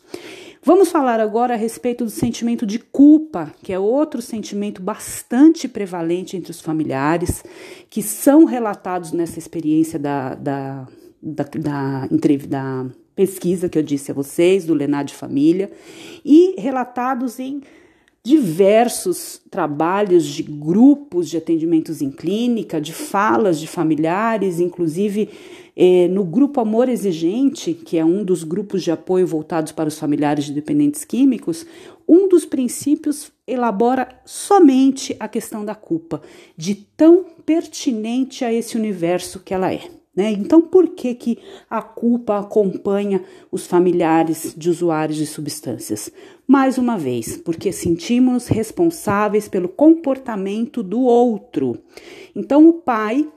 Vamos 0.66 0.90
falar 0.90 1.20
agora 1.20 1.56
a 1.56 1.58
respeito 1.58 2.06
do 2.06 2.10
sentimento 2.10 2.66
de 2.66 2.80
culpa, 2.80 3.54
que 3.62 3.74
é 3.74 3.78
outro 3.78 4.22
sentimento 4.22 4.82
bastante 4.82 5.68
prevalente 5.68 6.38
entre 6.38 6.52
os 6.52 6.62
familiares, 6.62 7.44
que 7.90 8.02
são 8.02 8.46
relatados 8.46 9.12
nessa 9.12 9.38
experiência 9.38 10.00
da, 10.00 10.36
da, 10.36 10.88
da, 11.22 11.44
da, 11.44 12.08
da 12.48 12.86
pesquisa 13.14 13.68
que 13.68 13.78
eu 13.78 13.84
disse 13.84 14.12
a 14.12 14.14
vocês, 14.14 14.66
do 14.66 14.74
Lenar 14.74 15.04
de 15.04 15.14
Família, 15.14 15.70
e 16.24 16.56
relatados 16.58 17.40
em 17.40 17.62
diversos 18.24 19.42
trabalhos 19.52 20.26
de 20.26 20.44
grupos 20.44 21.30
de 21.30 21.36
atendimentos 21.36 22.02
em 22.02 22.10
clínica, 22.10 22.80
de 22.80 22.94
falas 22.94 23.60
de 23.60 23.68
familiares, 23.68 24.62
inclusive 24.62 25.30
eh, 25.76 26.08
no 26.08 26.24
grupo 26.24 26.60
Amor 26.60 26.90
Exigente, 26.90 27.74
que 27.74 27.98
é 27.98 28.06
um 28.06 28.24
dos 28.24 28.44
grupos 28.44 28.84
de 28.84 28.92
apoio 28.92 29.26
voltados 29.26 29.72
para 29.72 29.88
os 29.88 29.98
familiares 29.98 30.46
de 30.46 30.54
dependentes 30.54 31.04
químicos, 31.04 31.66
um 32.08 32.28
dos 32.28 32.46
princípios 32.46 33.32
elabora 33.48 34.08
somente 34.26 35.16
a 35.20 35.28
questão 35.28 35.66
da 35.66 35.76
culpa, 35.76 36.22
de 36.56 36.76
tão 36.76 37.26
pertinente 37.46 38.46
a 38.46 38.54
esse 38.54 38.78
universo 38.78 39.40
que 39.40 39.54
ela 39.54 39.74
é. 39.74 39.82
Né? 40.16 40.32
Então, 40.32 40.62
por 40.62 40.90
que, 40.90 41.16
que 41.16 41.40
a 41.68 41.82
culpa 41.82 42.38
acompanha 42.38 43.24
os 43.52 43.66
familiares 43.66 44.54
de 44.56 44.70
usuários 44.70 45.18
de 45.18 45.26
substâncias? 45.26 46.12
Mais 46.46 46.78
uma 46.78 46.98
vez, 46.98 47.36
porque 47.38 47.72
sentimos 47.72 48.48
responsáveis 48.48 49.48
pelo 49.48 49.68
comportamento 49.68 50.84
do 50.84 51.02
outro. 51.02 51.80
Então, 52.36 52.68
o 52.68 52.74
pai 52.74 53.28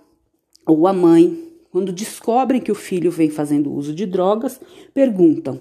ou 0.66 0.86
a 0.86 0.92
mãe, 0.92 1.46
quando 1.76 1.92
descobrem 1.92 2.58
que 2.58 2.72
o 2.72 2.74
filho 2.74 3.10
vem 3.10 3.28
fazendo 3.28 3.70
uso 3.70 3.94
de 3.94 4.06
drogas, 4.06 4.58
perguntam: 4.94 5.60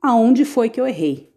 aonde 0.00 0.44
foi 0.44 0.70
que 0.70 0.80
eu 0.80 0.86
errei? 0.86 1.28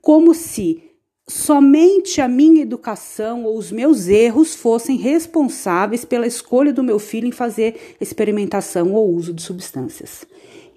Como 0.00 0.34
se 0.34 0.82
somente 1.28 2.20
a 2.20 2.26
minha 2.26 2.62
educação 2.62 3.44
ou 3.44 3.56
os 3.56 3.70
meus 3.70 4.08
erros 4.08 4.56
fossem 4.56 4.96
responsáveis 4.96 6.04
pela 6.04 6.26
escolha 6.26 6.72
do 6.72 6.82
meu 6.82 6.98
filho 6.98 7.28
em 7.28 7.30
fazer 7.30 7.94
experimentação 8.00 8.92
ou 8.92 9.08
uso 9.14 9.32
de 9.32 9.40
substâncias. 9.40 10.26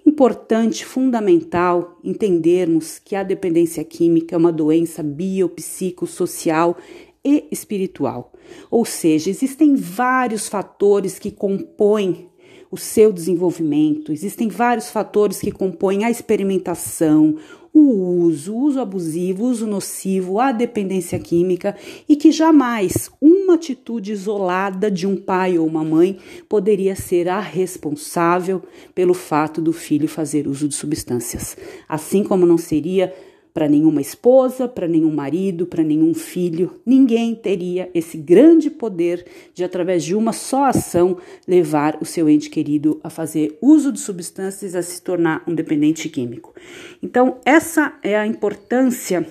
Importante, 0.06 0.84
fundamental 0.84 1.98
entendermos 2.04 3.00
que 3.00 3.16
a 3.16 3.24
dependência 3.24 3.82
química 3.82 4.36
é 4.36 4.38
uma 4.38 4.52
doença 4.52 5.02
biopsicossocial 5.02 6.76
e 7.24 7.48
espiritual. 7.50 8.32
Ou 8.70 8.84
seja, 8.84 9.30
existem 9.30 9.74
vários 9.74 10.48
fatores 10.48 11.18
que 11.18 11.32
compõem 11.32 12.29
o 12.70 12.76
seu 12.76 13.12
desenvolvimento, 13.12 14.12
existem 14.12 14.48
vários 14.48 14.90
fatores 14.90 15.40
que 15.40 15.50
compõem 15.50 16.04
a 16.04 16.10
experimentação, 16.10 17.36
o 17.72 17.80
uso, 18.24 18.52
o 18.52 18.58
uso 18.62 18.80
abusivo, 18.80 19.44
o 19.44 19.48
uso 19.48 19.66
nocivo, 19.66 20.40
a 20.40 20.52
dependência 20.52 21.18
química 21.18 21.76
e 22.08 22.16
que 22.16 22.32
jamais 22.32 23.10
uma 23.20 23.54
atitude 23.54 24.12
isolada 24.12 24.90
de 24.90 25.06
um 25.06 25.16
pai 25.16 25.58
ou 25.58 25.66
uma 25.66 25.84
mãe 25.84 26.18
poderia 26.48 26.96
ser 26.96 27.28
a 27.28 27.40
responsável 27.40 28.62
pelo 28.94 29.14
fato 29.14 29.60
do 29.60 29.72
filho 29.72 30.08
fazer 30.08 30.48
uso 30.48 30.68
de 30.68 30.74
substâncias. 30.74 31.56
Assim 31.88 32.24
como 32.24 32.44
não 32.44 32.58
seria 32.58 33.14
para 33.52 33.68
nenhuma 33.68 34.00
esposa, 34.00 34.68
para 34.68 34.86
nenhum 34.86 35.12
marido, 35.12 35.66
para 35.66 35.82
nenhum 35.82 36.14
filho. 36.14 36.80
Ninguém 36.84 37.34
teria 37.34 37.90
esse 37.94 38.16
grande 38.16 38.70
poder 38.70 39.26
de, 39.54 39.64
através 39.64 40.04
de 40.04 40.14
uma 40.14 40.32
só 40.32 40.64
ação, 40.66 41.18
levar 41.46 41.98
o 42.00 42.04
seu 42.04 42.28
ente 42.28 42.48
querido 42.48 43.00
a 43.02 43.10
fazer 43.10 43.58
uso 43.60 43.92
de 43.92 44.00
substâncias, 44.00 44.74
a 44.74 44.82
se 44.82 45.02
tornar 45.02 45.42
um 45.46 45.54
dependente 45.54 46.08
químico. 46.08 46.54
Então, 47.02 47.38
essa 47.44 47.98
é 48.02 48.16
a 48.16 48.26
importância 48.26 49.26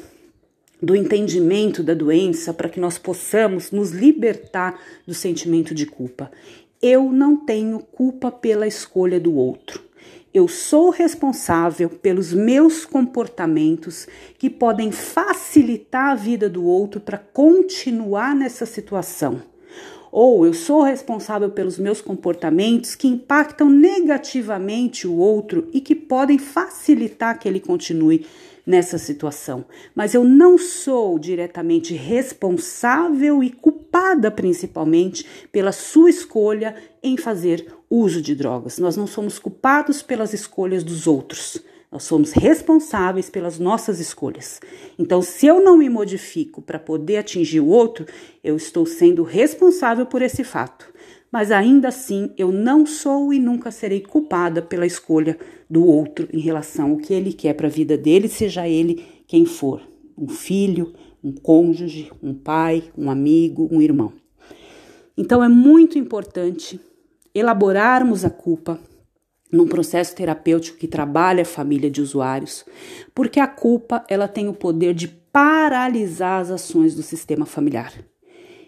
do 0.81 0.95
entendimento 0.95 1.83
da 1.83 1.93
doença 1.93 2.53
para 2.53 2.69
que 2.69 2.79
nós 2.79 2.97
possamos 2.97 3.71
nos 3.71 3.91
libertar 3.91 4.79
do 5.05 5.13
sentimento 5.13 5.75
de 5.75 5.85
culpa. 5.85 6.31
Eu 6.81 7.11
não 7.11 7.35
tenho 7.35 7.79
culpa 7.79 8.31
pela 8.31 8.65
escolha 8.65 9.19
do 9.19 9.35
outro. 9.35 9.88
Eu 10.31 10.47
sou 10.47 10.91
responsável 10.91 11.89
pelos 11.89 12.31
meus 12.31 12.85
comportamentos 12.85 14.07
que 14.37 14.47
podem 14.47 14.91
facilitar 14.91 16.11
a 16.11 16.15
vida 16.15 16.47
do 16.47 16.63
outro 16.63 16.99
para 16.99 17.17
continuar 17.17 18.35
nessa 18.35 18.63
situação. 18.63 19.41
Ou 20.11 20.45
eu 20.45 20.53
sou 20.53 20.83
responsável 20.83 21.49
pelos 21.49 21.79
meus 21.79 21.99
comportamentos 21.99 22.93
que 22.93 23.07
impactam 23.07 23.69
negativamente 23.69 25.07
o 25.07 25.15
outro 25.15 25.67
e 25.73 25.81
que 25.81 25.95
podem 25.95 26.37
facilitar 26.37 27.39
que 27.39 27.47
ele 27.47 27.59
continue 27.59 28.27
nessa 28.65 28.99
situação. 28.99 29.65
Mas 29.95 30.13
eu 30.13 30.23
não 30.23 30.59
sou 30.59 31.17
diretamente 31.17 31.95
responsável 31.95 33.43
e 33.43 33.49
culpada 33.49 34.29
principalmente 34.29 35.25
pela 35.51 35.71
sua 35.71 36.11
escolha 36.11 36.75
em 37.01 37.17
fazer 37.17 37.78
uso 37.89 38.21
de 38.21 38.35
drogas. 38.35 38.77
Nós 38.77 38.95
não 38.95 39.07
somos 39.07 39.39
culpados 39.39 40.01
pelas 40.01 40.33
escolhas 40.33 40.83
dos 40.83 41.07
outros. 41.07 41.61
Nós 41.91 42.03
somos 42.03 42.31
responsáveis 42.31 43.29
pelas 43.29 43.57
nossas 43.57 43.99
escolhas. 43.99 44.59
Então, 44.97 45.23
se 45.23 45.47
eu 45.47 45.59
não 45.59 45.75
me 45.75 45.89
modifico 45.89 46.61
para 46.61 46.77
poder 46.77 47.17
atingir 47.17 47.59
o 47.59 47.67
outro, 47.67 48.05
eu 48.43 48.55
estou 48.55 48.85
sendo 48.85 49.23
responsável 49.23 50.05
por 50.05 50.21
esse 50.21 50.43
fato. 50.43 50.85
Mas 51.31 51.51
ainda 51.51 51.87
assim, 51.87 52.31
eu 52.37 52.51
não 52.51 52.85
sou 52.85 53.33
e 53.33 53.39
nunca 53.39 53.71
serei 53.71 54.01
culpada 54.01 54.61
pela 54.61 54.85
escolha 54.85 55.37
do 55.69 55.83
outro 55.85 56.27
em 56.31 56.39
relação 56.39 56.91
ao 56.91 56.97
que 56.97 57.13
ele 57.13 57.33
quer 57.33 57.53
para 57.53 57.67
a 57.67 57.71
vida 57.71 57.97
dele, 57.97 58.27
seja 58.27 58.67
ele 58.67 59.03
quem 59.27 59.45
for 59.45 59.81
um 60.17 60.27
filho, 60.27 60.93
um 61.23 61.31
cônjuge, 61.31 62.11
um 62.21 62.33
pai, 62.33 62.83
um 62.97 63.09
amigo, 63.09 63.67
um 63.71 63.81
irmão. 63.81 64.13
Então, 65.17 65.43
é 65.43 65.49
muito 65.49 65.97
importante 65.97 66.79
elaborarmos 67.33 68.25
a 68.25 68.29
culpa 68.29 68.79
num 69.51 69.67
processo 69.67 70.15
terapêutico 70.15 70.77
que 70.77 70.87
trabalha 70.87 71.41
a 71.41 71.45
família 71.45 71.89
de 71.89 72.01
usuários, 72.01 72.65
porque 73.15 73.39
a 73.39 73.47
culpa 73.47 74.05
ela 74.07 74.27
tem 74.27 74.47
o 74.47 74.53
poder 74.53 74.93
de 74.93 75.07
paralisar 75.07 76.41
as 76.41 76.51
ações 76.51 76.95
do 76.95 77.01
sistema 77.01 77.45
familiar. 77.45 77.93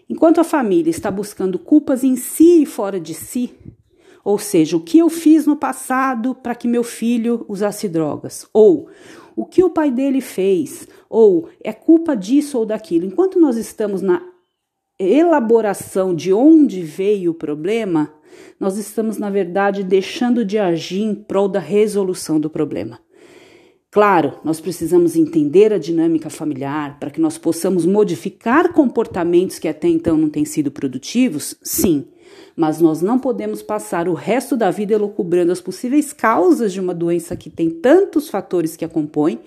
Enquanto 0.09 0.41
a 0.41 0.43
família 0.43 0.89
está 0.89 1.09
buscando 1.09 1.57
culpas 1.57 2.03
em 2.03 2.15
si 2.15 2.63
e 2.63 2.65
fora 2.65 2.99
de 2.99 3.13
si, 3.13 3.53
ou 4.23 4.37
seja, 4.37 4.77
o 4.77 4.81
que 4.81 4.99
eu 4.99 5.09
fiz 5.09 5.45
no 5.45 5.55
passado 5.55 6.35
para 6.35 6.53
que 6.55 6.67
meu 6.67 6.83
filho 6.83 7.45
usasse 7.47 7.87
drogas, 7.87 8.47
ou 8.53 8.89
o 9.35 9.45
que 9.45 9.63
o 9.63 9.69
pai 9.69 9.89
dele 9.89 10.21
fez, 10.21 10.87
ou 11.09 11.49
é 11.63 11.73
culpa 11.73 12.15
disso 12.15 12.57
ou 12.57 12.65
daquilo. 12.65 13.05
Enquanto 13.05 13.39
nós 13.39 13.55
estamos 13.55 14.01
na 14.01 14.21
elaboração 14.99 16.13
de 16.13 16.31
onde 16.31 16.81
veio 16.81 17.31
o 17.31 17.35
problema, 17.35 18.13
nós 18.59 18.77
estamos, 18.77 19.17
na 19.17 19.29
verdade, 19.29 19.83
deixando 19.83 20.45
de 20.45 20.57
agir 20.57 21.01
em 21.01 21.15
prol 21.15 21.47
da 21.47 21.59
resolução 21.59 22.39
do 22.39 22.49
problema. 22.49 22.99
Claro, 23.89 24.35
nós 24.41 24.61
precisamos 24.61 25.17
entender 25.17 25.73
a 25.73 25.77
dinâmica 25.77 26.29
familiar 26.29 26.97
para 26.97 27.09
que 27.09 27.19
nós 27.19 27.37
possamos 27.37 27.85
modificar 27.85 28.71
comportamentos 28.71 29.59
que 29.59 29.67
até 29.67 29.89
então 29.89 30.15
não 30.15 30.29
têm 30.29 30.45
sido 30.45 30.71
produtivos, 30.71 31.57
sim, 31.61 32.05
mas 32.55 32.79
nós 32.79 33.01
não 33.01 33.19
podemos 33.19 33.61
passar 33.61 34.07
o 34.07 34.13
resto 34.13 34.55
da 34.55 34.71
vida 34.71 34.93
elucubrando 34.93 35.51
as 35.51 35.59
possíveis 35.59 36.13
causas 36.13 36.71
de 36.71 36.79
uma 36.79 36.93
doença 36.93 37.35
que 37.35 37.49
tem 37.49 37.69
tantos 37.69 38.29
fatores 38.29 38.77
que 38.77 38.85
a 38.85 38.89
compõem, 38.89 39.39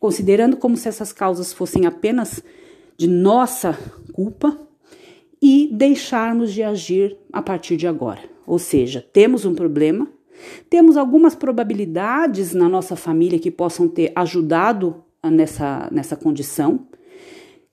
considerando 0.00 0.56
como 0.56 0.76
se 0.76 0.88
essas 0.88 1.12
causas 1.12 1.52
fossem 1.52 1.86
apenas 1.86 2.42
de 2.96 3.06
nossa 3.06 3.78
culpa 4.12 4.58
e 5.40 5.68
deixarmos 5.72 6.52
de 6.52 6.62
agir 6.62 7.16
a 7.32 7.42
partir 7.42 7.76
de 7.76 7.86
agora. 7.86 8.20
Ou 8.46 8.58
seja, 8.58 9.04
temos 9.12 9.44
um 9.44 9.54
problema, 9.54 10.08
temos 10.68 10.96
algumas 10.96 11.34
probabilidades 11.34 12.52
na 12.52 12.68
nossa 12.68 12.96
família 12.96 13.38
que 13.38 13.50
possam 13.50 13.88
ter 13.88 14.12
ajudado 14.14 15.02
nessa, 15.22 15.88
nessa 15.90 16.16
condição, 16.16 16.86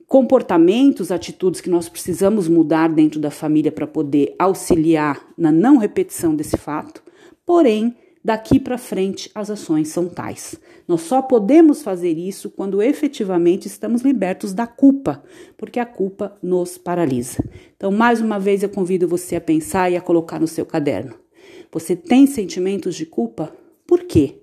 comportamentos, 0.08 1.12
atitudes 1.12 1.62
que 1.62 1.70
nós 1.70 1.88
precisamos 1.88 2.48
mudar 2.48 2.90
dentro 2.90 3.20
da 3.20 3.32
família 3.32 3.72
para 3.72 3.88
poder 3.88 4.36
auxiliar 4.38 5.26
na 5.38 5.52
não 5.52 5.78
repetição 5.78 6.36
desse 6.36 6.58
fato, 6.58 7.02
porém, 7.46 7.96
daqui 8.24 8.60
para 8.60 8.78
frente 8.78 9.30
as 9.34 9.50
ações 9.50 9.90
são 9.90 10.08
tais. 10.08 10.60
Nós 10.88 11.02
só 11.02 11.22
podemos 11.22 11.82
fazer 11.82 12.18
isso 12.18 12.50
quando 12.50 12.82
efetivamente 12.82 13.68
estamos 13.68 14.02
libertos 14.02 14.54
da 14.54 14.68
culpa, 14.68 15.24
porque 15.58 15.80
a 15.80 15.86
culpa 15.86 16.38
nos 16.42 16.78
paralisa. 16.78 17.44
Então, 17.76 17.92
mais 17.92 18.22
uma 18.22 18.40
vez, 18.40 18.64
eu 18.64 18.70
convido 18.70 19.08
você 19.08 19.36
a 19.36 19.42
pensar 19.42 19.92
e 19.92 19.96
a 19.96 20.02
colocar 20.02 20.40
no 20.40 20.48
seu 20.48 20.66
caderno. 20.66 21.16
Você 21.72 21.96
tem 21.96 22.28
sentimentos 22.28 22.96
de 22.96 23.06
culpa? 23.06 23.56
Por 23.88 24.04
quê? 24.04 24.41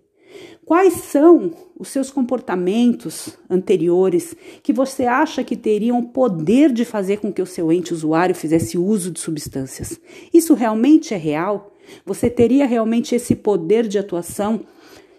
Quais 0.69 0.93
são 0.97 1.53
os 1.79 1.89
seus 1.89 2.11
comportamentos 2.11 3.39
anteriores 3.49 4.37
que 4.63 4.71
você 4.71 5.07
acha 5.07 5.43
que 5.43 5.57
teriam 5.57 6.05
poder 6.05 6.71
de 6.71 6.85
fazer 6.85 7.21
com 7.21 7.33
que 7.33 7.41
o 7.41 7.47
seu 7.47 7.73
ente 7.73 7.95
usuário 7.95 8.35
fizesse 8.35 8.77
uso 8.77 9.11
de 9.11 9.19
substâncias? 9.19 9.99
Isso 10.31 10.53
realmente 10.53 11.15
é 11.15 11.17
real? 11.17 11.73
Você 12.05 12.29
teria 12.29 12.67
realmente 12.67 13.15
esse 13.15 13.35
poder 13.35 13.89
de 13.89 13.99
atuação 13.99 14.61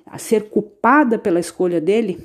a 0.06 0.20
ser 0.20 0.50
culpada 0.50 1.18
pela 1.18 1.40
escolha 1.40 1.82
dele? 1.82 2.20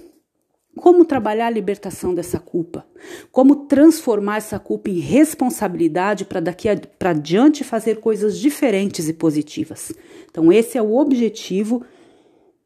Como 0.76 1.06
trabalhar 1.06 1.46
a 1.46 1.50
libertação 1.50 2.14
dessa 2.14 2.38
culpa? 2.38 2.86
Como 3.32 3.64
transformar 3.64 4.36
essa 4.36 4.58
culpa 4.58 4.90
em 4.90 4.98
responsabilidade 4.98 6.26
para 6.26 6.40
daqui 6.40 6.68
para 6.98 7.14
diante 7.14 7.64
fazer 7.64 8.00
coisas 8.00 8.38
diferentes 8.38 9.08
e 9.08 9.14
positivas? 9.14 9.94
Então, 10.30 10.52
esse 10.52 10.76
é 10.76 10.82
o 10.82 10.94
objetivo 10.94 11.82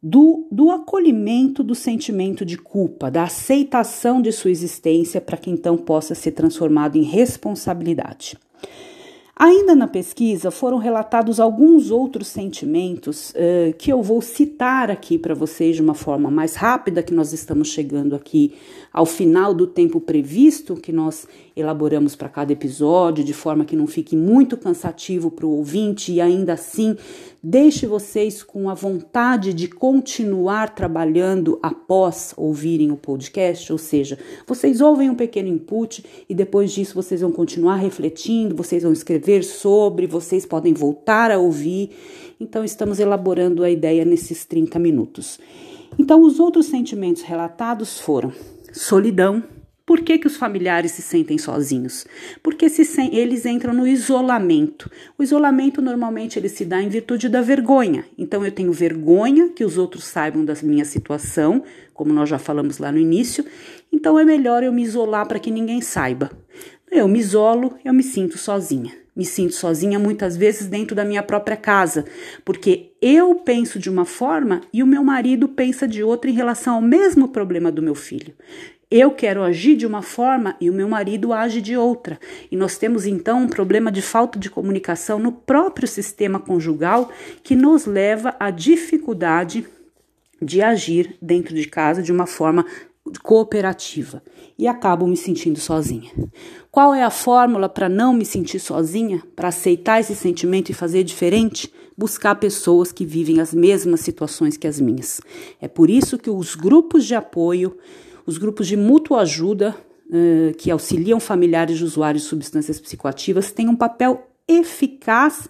do, 0.03 0.47
do 0.51 0.71
acolhimento 0.71 1.63
do 1.63 1.75
sentimento 1.75 2.45
de 2.45 2.57
culpa, 2.57 3.11
da 3.11 3.25
aceitação 3.25 4.23
de 4.23 4.31
sua 4.31 4.51
existência 4.51 5.21
para 5.21 5.37
que 5.37 5.51
então 5.51 5.77
possa 5.77 6.15
ser 6.15 6.33
transformado 6.33 6.97
em 6.97 7.03
responsabilidade. 7.03 8.39
Ainda 9.41 9.73
na 9.73 9.87
pesquisa 9.87 10.51
foram 10.51 10.79
relatados 10.79 11.39
alguns 11.39 11.93
outros 11.93 12.27
sentimentos 12.27 13.31
uh, 13.31 13.73
que 13.79 13.93
eu 13.93 14.03
vou 14.03 14.21
citar 14.21 14.91
aqui 14.91 15.17
para 15.17 15.33
vocês 15.33 15.77
de 15.77 15.83
uma 15.83 15.95
forma 15.95 16.29
mais 16.29 16.57
rápida, 16.57 17.05
que 17.05 17.15
nós 17.15 17.33
estamos 17.33 17.69
chegando 17.69 18.17
aqui 18.17 18.55
ao 18.93 19.07
final 19.07 19.55
do 19.55 19.65
tempo 19.65 20.01
previsto 20.01 20.75
que 20.75 20.91
nós 20.91 21.29
elaboramos 21.55 22.17
para 22.17 22.29
cada 22.29 22.53
episódio, 22.53 23.23
de 23.23 23.33
forma 23.33 23.65
que 23.65 23.77
não 23.77 23.87
fique 23.87 24.17
muito 24.17 24.57
cansativo 24.57 25.31
para 25.31 25.47
o 25.47 25.57
ouvinte 25.57 26.13
e 26.13 26.21
ainda 26.21 26.55
assim 26.55 26.97
deixe 27.41 27.87
vocês 27.87 28.43
com 28.43 28.69
a 28.69 28.75
vontade 28.75 29.53
de 29.55 29.69
continuar 29.69 30.75
trabalhando 30.75 31.59
após 31.63 32.35
ouvirem 32.37 32.91
o 32.91 32.97
podcast, 32.97 33.71
ou 33.71 33.79
seja, 33.79 34.19
vocês 34.47 34.81
ouvem 34.81 35.09
um 35.09 35.15
pequeno 35.15 35.49
input 35.49 36.05
e 36.29 36.35
depois 36.35 36.73
disso 36.73 36.95
vocês 36.95 37.21
vão 37.21 37.31
continuar 37.31 37.77
refletindo, 37.77 38.57
vocês 38.57 38.83
vão 38.83 38.93
escrever 38.93 39.28
sobre, 39.45 40.07
vocês 40.07 40.45
podem 40.47 40.73
voltar 40.73 41.31
a 41.31 41.39
ouvir. 41.39 41.91
Então, 42.41 42.65
estamos 42.65 42.99
elaborando 42.99 43.65
a 43.65 43.71
ideia 43.71 44.05
nesses 44.05 44.45
30 44.45 44.79
minutos. 44.79 45.39
Então, 45.99 46.23
os 46.23 46.39
outros 46.41 46.67
sentimentos 46.67 47.23
relatados 47.23 48.01
foram 48.01 48.33
solidão, 48.73 49.43
por 49.89 50.03
que, 50.03 50.19
que 50.19 50.27
os 50.27 50.37
familiares 50.37 50.91
se 50.93 51.01
sentem 51.01 51.39
sozinhos? 51.39 52.07
Porque 52.43 52.69
se, 52.69 52.83
eles 53.11 53.47
entram 53.47 53.73
no 53.73 53.87
isolamento. 53.87 54.91
O 55.17 55.23
isolamento 55.23 55.81
normalmente 55.81 56.39
ele 56.39 56.51
se 56.51 56.67
dá 56.67 56.83
em 56.83 56.91
virtude 56.91 57.27
da 57.27 57.41
vergonha. 57.41 58.05
Então 58.19 58.45
eu 58.45 58.53
tenho 58.53 58.71
vergonha 58.71 59.49
que 59.49 59.65
os 59.65 59.79
outros 59.79 60.05
saibam 60.05 60.45
da 60.45 60.55
minha 60.63 60.85
situação, 60.85 61.63
como 61.95 62.13
nós 62.13 62.29
já 62.29 62.39
falamos 62.39 62.77
lá 62.77 62.93
no 62.93 62.99
início. 62.99 63.47
Então 63.91 64.19
é 64.19 64.27
melhor 64.27 64.63
eu 64.63 64.75
me 64.75 64.83
isolar 64.83 65.27
para 65.27 65.39
que 65.39 65.51
ninguém 65.51 65.81
saiba. 65.81 66.31
Eu 66.93 67.09
me 67.09 67.19
isolo, 67.19 67.75
eu 67.83 67.95
me 67.95 68.03
sinto 68.03 68.37
sozinha. 68.37 68.93
Me 69.19 69.25
sinto 69.25 69.53
sozinha 69.53 69.99
muitas 69.99 70.37
vezes 70.37 70.69
dentro 70.69 70.95
da 70.95 71.05
minha 71.05 71.25
própria 71.25 71.57
casa, 71.57 72.05
porque 72.45 72.93
eu 73.03 73.35
penso 73.35 73.77
de 73.77 73.91
uma 73.91 74.05
forma 74.05 74.61
e 74.73 74.81
o 74.81 74.87
meu 74.87 75.03
marido 75.03 75.49
pensa 75.49 75.89
de 75.89 76.05
outra 76.05 76.31
em 76.31 76.35
relação 76.35 76.77
ao 76.77 76.81
mesmo 76.81 77.27
problema 77.27 77.73
do 77.73 77.83
meu 77.83 77.97
filho. 77.97 78.33
Eu 78.89 79.11
quero 79.11 79.43
agir 79.43 79.77
de 79.77 79.85
uma 79.85 80.03
forma 80.03 80.57
e 80.61 80.71
o 80.71 80.73
meu 80.73 80.89
marido 80.89 81.33
age 81.33 81.61
de 81.61 81.77
outra. 81.77 82.17
E 82.49 82.57
nós 82.57 82.79
temos 82.79 83.07
então 83.07 83.43
um 83.43 83.49
problema 83.49 83.91
de 83.91 84.01
falta 84.01 84.39
de 84.39 84.49
comunicação 84.49 85.19
no 85.19 85.33
próprio 85.33 85.89
sistema 85.89 86.39
conjugal 86.39 87.11
que 87.43 87.57
nos 87.57 87.87
leva 87.87 88.37
à 88.39 88.53
dificuldade 88.53 89.67
de 90.41 90.63
agir 90.63 91.17
dentro 91.21 91.57
de 91.57 91.67
casa 91.67 92.01
de 92.01 92.13
uma 92.13 92.25
forma 92.25 92.65
cooperativa 93.23 94.23
e 94.59 94.67
acabo 94.67 95.07
me 95.07 95.17
sentindo 95.17 95.59
sozinha. 95.59 96.11
Qual 96.71 96.95
é 96.95 97.03
a 97.03 97.11
fórmula 97.11 97.69
para 97.69 97.89
não 97.89 98.13
me 98.13 98.25
sentir 98.25 98.59
sozinha, 98.59 99.23
para 99.35 99.49
aceitar 99.49 100.01
esse 100.01 100.15
sentimento 100.15 100.71
e 100.71 100.75
fazer 100.75 101.05
diferente? 101.05 101.73
Buscar 101.97 102.35
pessoas 102.37 102.93
que 102.93 103.05
vivem 103.05 103.41
as 103.41 103.53
mesmas 103.53 104.01
situações 104.01 104.57
que 104.57 104.67
as 104.67 104.81
minhas. 104.81 105.21
É 105.61 105.67
por 105.67 105.91
isso 105.91 106.19
que 106.19 106.31
os 106.31 106.55
grupos 106.55 107.05
de 107.05 107.15
apoio 107.15 107.77
os 108.29 108.37
grupos 108.37 108.67
de 108.67 108.77
mútua 108.77 109.23
ajuda, 109.23 109.75
uh, 110.11 110.55
que 110.59 110.71
auxiliam 110.71 111.19
familiares 111.19 111.79
de 111.79 111.85
usuários 111.85 112.25
de 112.25 112.29
substâncias 112.29 112.79
psicoativas, 112.79 113.51
têm 113.53 113.71
um 113.71 113.75
papel 113.75 114.23
eficaz 114.47 115.49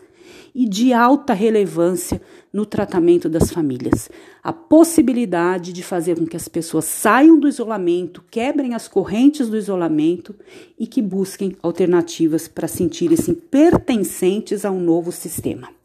e 0.59 0.69
de 0.69 0.93
alta 0.93 1.33
relevância 1.35 2.21
no 2.53 2.67
tratamento 2.67 3.29
das 3.29 3.53
famílias. 3.53 4.11
A 4.43 4.53
possibilidade 4.53 5.73
de 5.73 5.85
fazer 5.85 6.19
com 6.19 6.27
que 6.27 6.37
as 6.37 6.49
pessoas 6.49 6.85
saiam 6.85 7.39
do 7.39 7.47
isolamento, 7.47 8.25
quebrem 8.29 8.75
as 8.75 8.89
correntes 8.89 9.49
do 9.49 9.57
isolamento 9.57 10.35
e 10.77 10.85
que 10.85 11.01
busquem 11.01 11.57
alternativas 11.63 12.49
para 12.49 12.67
sentirem-se 12.67 13.35
pertencentes 13.35 14.65
a 14.65 14.71
um 14.73 14.81
novo 14.81 15.13
sistema. 15.13 15.78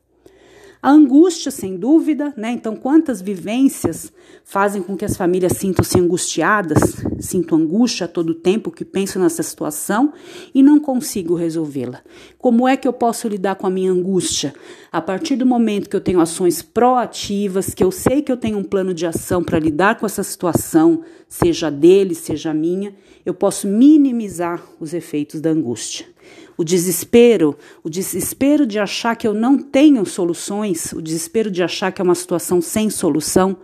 A 0.84 0.92
angústia, 0.92 1.50
sem 1.50 1.78
dúvida, 1.78 2.34
né? 2.36 2.52
Então, 2.52 2.76
quantas 2.76 3.22
vivências 3.22 4.12
fazem 4.44 4.82
com 4.82 4.98
que 4.98 5.06
as 5.06 5.16
famílias 5.16 5.54
sintam-se 5.54 5.98
angustiadas, 5.98 6.98
sinto 7.22 7.56
angústia 7.56 8.04
a 8.04 8.08
todo 8.10 8.36
tempo 8.36 8.70
que 8.70 8.84
penso 8.84 9.18
nessa 9.18 9.42
situação 9.44 10.12
e 10.54 10.62
não 10.62 10.82
consigo 10.82 11.36
resolvê-la? 11.36 12.02
Como 12.38 12.68
é 12.68 12.76
que 12.76 12.86
eu 12.86 12.92
posso 12.92 13.30
lidar 13.30 13.56
com 13.56 13.66
a 13.66 13.70
minha 13.70 13.94
angústia? 13.94 14.54
A 14.92 15.00
partir 15.00 15.38
do 15.38 15.46
momento 15.46 15.90
que 15.90 15.96
eu 15.96 16.02
tenho 16.02 16.20
ações 16.20 16.62
proativas, 16.62 17.74
que 17.74 17.82
eu 17.82 17.90
sei 17.90 18.22
que 18.22 18.30
eu 18.30 18.36
tenho 18.36 18.58
um 18.58 18.64
plano 18.66 18.94
de 18.94 19.06
ação 19.06 19.42
para 19.42 19.60
lidar 19.60 19.98
com 19.98 20.06
essa 20.06 20.22
situação, 20.22 21.00
seja 21.30 21.72
dele, 21.72 22.14
seja 22.14 22.54
minha, 22.54 22.94
eu 23.26 23.34
posso 23.34 23.70
minimizar 23.70 24.62
os 24.82 24.94
efeitos 24.94 25.40
da 25.40 25.50
angústia 25.50 26.13
o 26.58 26.64
desespero, 26.64 27.58
o 27.84 27.90
desespero 27.90 28.66
de 28.66 28.80
achar 28.80 29.16
que 29.16 29.28
eu 29.28 29.34
não 29.34 29.58
tenho 29.58 30.06
soluções, 30.06 30.92
o 30.94 31.02
desespero 31.02 31.50
de 31.50 31.64
achar 31.64 31.92
que 31.92 32.02
é 32.02 32.04
uma 32.04 32.16
situação 32.16 32.62
sem 32.62 32.90
solução, 32.90 33.58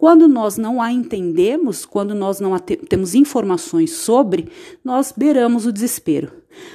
quando 0.00 0.26
nós 0.26 0.56
não 0.56 0.80
a 0.80 0.90
entendemos, 0.90 1.84
quando 1.84 2.14
nós 2.14 2.40
não 2.40 2.58
temos 2.58 3.14
informações 3.14 3.90
sobre, 3.90 4.48
nós 4.82 5.12
beiramos 5.14 5.66
o 5.66 5.72
desespero. 5.72 6.32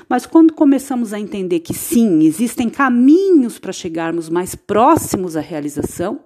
Mas 0.07 0.27
quando 0.27 0.53
começamos 0.53 1.11
a 1.11 1.19
entender 1.19 1.61
que 1.61 1.73
sim, 1.73 2.19
existem 2.21 2.69
caminhos 2.69 3.57
para 3.57 3.73
chegarmos 3.73 4.29
mais 4.29 4.53
próximos 4.53 5.35
à 5.35 5.39
realização, 5.39 6.19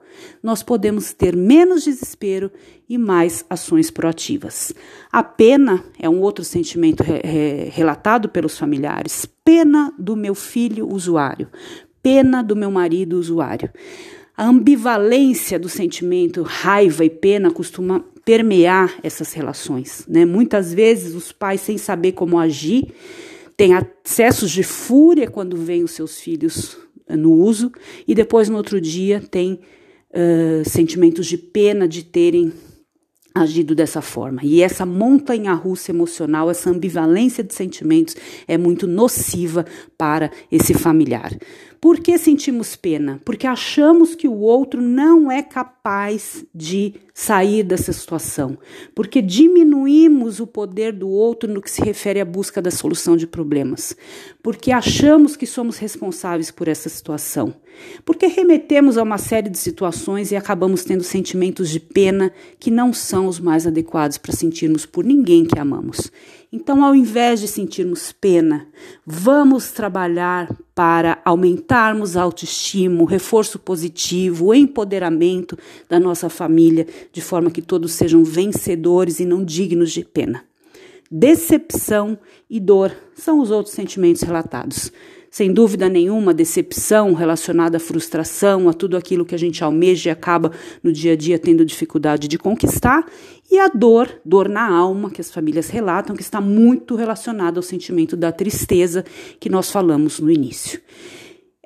nós 0.44 0.62
podemos 0.62 1.14
ter 1.14 1.38
menos 1.38 1.86
desespero 1.86 2.52
e 2.90 2.98
mais 2.98 3.46
ações 3.50 3.90
proativas. 3.90 4.74
A 5.10 5.24
pena 5.24 5.82
é 5.98 6.10
um 6.10 6.20
outro 6.20 6.44
sentimento 6.44 7.02
re 7.02 7.22
re 7.24 7.70
relatado 7.70 8.28
pelos 8.28 8.58
familiares. 8.58 9.26
Pena 9.46 9.94
do 9.98 10.18
meu 10.18 10.36
filho 10.36 10.86
usuário, 10.94 11.48
pena 12.04 12.44
do 12.44 12.58
meu 12.58 12.70
marido 12.70 13.18
usuário. 13.18 13.70
A 14.40 14.48
ambivalência 14.48 15.60
do 15.60 15.68
sentimento 15.68 16.44
raiva 16.44 17.04
e 17.04 17.10
pena 17.10 17.52
costuma 17.52 18.00
permear 18.24 18.98
essas 19.04 19.34
relações. 19.34 20.06
Né? 20.08 20.24
Muitas 20.24 20.74
vezes 20.74 21.14
os 21.14 21.34
pais, 21.34 21.60
sem 21.60 21.78
saber 21.78 22.14
como 22.14 22.40
agir, 22.40 22.88
têm 23.58 23.74
acessos 23.74 24.50
de 24.50 24.64
fúria 24.64 25.30
quando 25.30 25.58
veem 25.58 25.84
os 25.84 25.92
seus 25.92 26.22
filhos 26.22 26.78
eh, 27.06 27.18
no 27.18 27.34
uso, 27.34 27.70
e 28.08 28.16
depois, 28.16 28.48
no 28.48 28.56
outro 28.56 28.80
dia, 28.80 29.20
tem 29.20 29.60
uh, 30.10 30.64
sentimentos 30.64 31.26
de 31.26 31.38
pena 31.38 31.86
de 31.86 32.06
terem 32.06 32.54
agido 33.36 33.76
dessa 33.76 34.02
forma. 34.02 34.40
E 34.42 34.62
essa 34.62 34.86
montanha 34.86 35.54
russa 35.54 35.92
emocional, 35.92 36.50
essa 36.50 36.70
ambivalência 36.70 37.44
de 37.44 37.54
sentimentos 37.54 38.16
é 38.48 38.58
muito 38.58 38.88
nociva 38.88 39.66
para 39.98 40.32
esse 40.50 40.74
familiar. 40.74 41.32
Por 41.82 42.00
que 42.00 42.18
sentimos 42.18 42.76
pena? 42.76 43.22
Porque 43.24 43.48
achamos 43.48 44.14
que 44.14 44.28
o 44.28 44.40
outro 44.40 44.82
não 44.82 45.32
é 45.32 45.42
capaz 45.42 46.46
de 46.54 46.96
sair 47.14 47.64
dessa 47.64 47.94
situação. 47.94 48.58
Porque 48.94 49.22
diminuímos 49.22 50.42
o 50.42 50.48
poder 50.48 50.92
do 50.92 51.08
outro 51.08 51.50
no 51.50 51.62
que 51.62 51.72
se 51.72 51.82
refere 51.82 52.20
à 52.20 52.26
busca 52.26 52.62
da 52.62 52.70
solução 52.70 53.16
de 53.16 53.26
problemas. 53.26 53.96
Porque 54.44 54.72
achamos 54.72 55.38
que 55.38 55.46
somos 55.46 55.78
responsáveis 55.78 56.52
por 56.52 56.68
essa 56.68 56.90
situação. 56.90 57.54
Porque 58.04 58.28
remetemos 58.28 58.98
a 58.98 59.04
uma 59.04 59.18
série 59.18 59.50
de 59.50 59.58
situações 59.58 60.32
e 60.32 60.36
acabamos 60.36 60.84
tendo 60.84 61.04
sentimentos 61.04 61.70
de 61.70 61.80
pena 61.80 62.32
que 62.60 62.70
não 62.70 62.92
são 62.92 63.26
os 63.26 63.40
mais 63.40 63.66
adequados 63.66 64.18
para 64.18 64.34
sentirmos 64.34 64.86
por 64.86 65.06
ninguém 65.06 65.46
que 65.46 65.58
amamos. 65.58 66.12
Então, 66.52 66.84
ao 66.84 66.96
invés 66.96 67.40
de 67.40 67.48
sentirmos 67.48 68.12
pena, 68.12 68.68
vamos 69.06 69.72
trabalhar 69.72 70.50
para 70.74 71.22
aumentarmos 71.24 72.18
a 72.18 72.24
autoestima, 72.24 73.04
o 73.04 73.06
reforço 73.06 73.60
positivo, 73.60 74.48
o 74.48 74.54
empoderamento 74.56 75.56
da 75.88 76.00
nossa 76.00 76.28
família, 76.28 76.88
de 77.12 77.22
forma 77.22 77.52
que 77.52 77.62
todos 77.62 77.92
sejam 77.92 78.24
vencedores 78.24 79.20
e 79.20 79.26
não 79.26 79.44
dignos 79.44 79.92
de 79.92 80.04
pena. 80.04 80.44
Decepção 81.12 82.18
e 82.50 82.60
dor 82.60 82.96
são 83.14 83.40
os 83.40 83.52
outros 83.52 83.76
sentimentos 83.76 84.24
relatados. 84.24 84.92
Sem 85.32 85.54
dúvida 85.54 85.88
nenhuma, 85.88 86.34
decepção 86.34 87.14
relacionada 87.14 87.78
à 87.78 87.80
frustração, 87.80 88.68
a 88.68 88.74
tudo 88.74 88.98
aquilo 88.98 89.24
que 89.24 89.36
a 89.36 89.38
gente 89.38 89.64
almeja 89.64 90.10
e 90.10 90.12
acaba 90.12 90.52
no 90.82 90.92
dia 90.92 91.14
a 91.14 91.16
dia 91.16 91.38
tendo 91.38 91.64
dificuldade 91.64 92.28
de 92.28 92.38
conquistar, 92.38 93.06
e 93.52 93.60
a 93.60 93.68
dor, 93.68 94.10
dor 94.26 94.50
na 94.50 94.68
alma, 94.68 95.10
que 95.12 95.22
as 95.22 95.32
famílias 95.32 95.70
relatam, 95.70 96.16
que 96.16 96.22
está 96.22 96.42
muito 96.42 96.96
relacionada 96.96 97.60
ao 97.60 97.64
sentimento 97.64 98.18
da 98.18 98.32
tristeza 98.32 99.06
que 99.40 99.50
nós 99.50 99.70
falamos 99.70 100.20
no 100.20 100.32
início. 100.32 100.82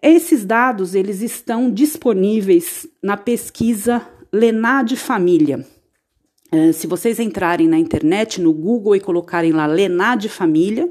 Esses 0.01 0.43
dados 0.43 0.95
eles 0.95 1.21
estão 1.21 1.71
disponíveis 1.71 2.85
na 3.01 3.15
pesquisa 3.15 4.05
Lenad 4.31 4.93
Família. 4.97 5.65
Se 6.73 6.85
vocês 6.85 7.19
entrarem 7.19 7.67
na 7.67 7.79
internet, 7.79 8.39
no 8.39 8.53
Google 8.53 8.95
e 8.95 8.99
colocarem 8.99 9.51
lá 9.51 9.65
Lenad 9.65 10.29
Família, 10.29 10.87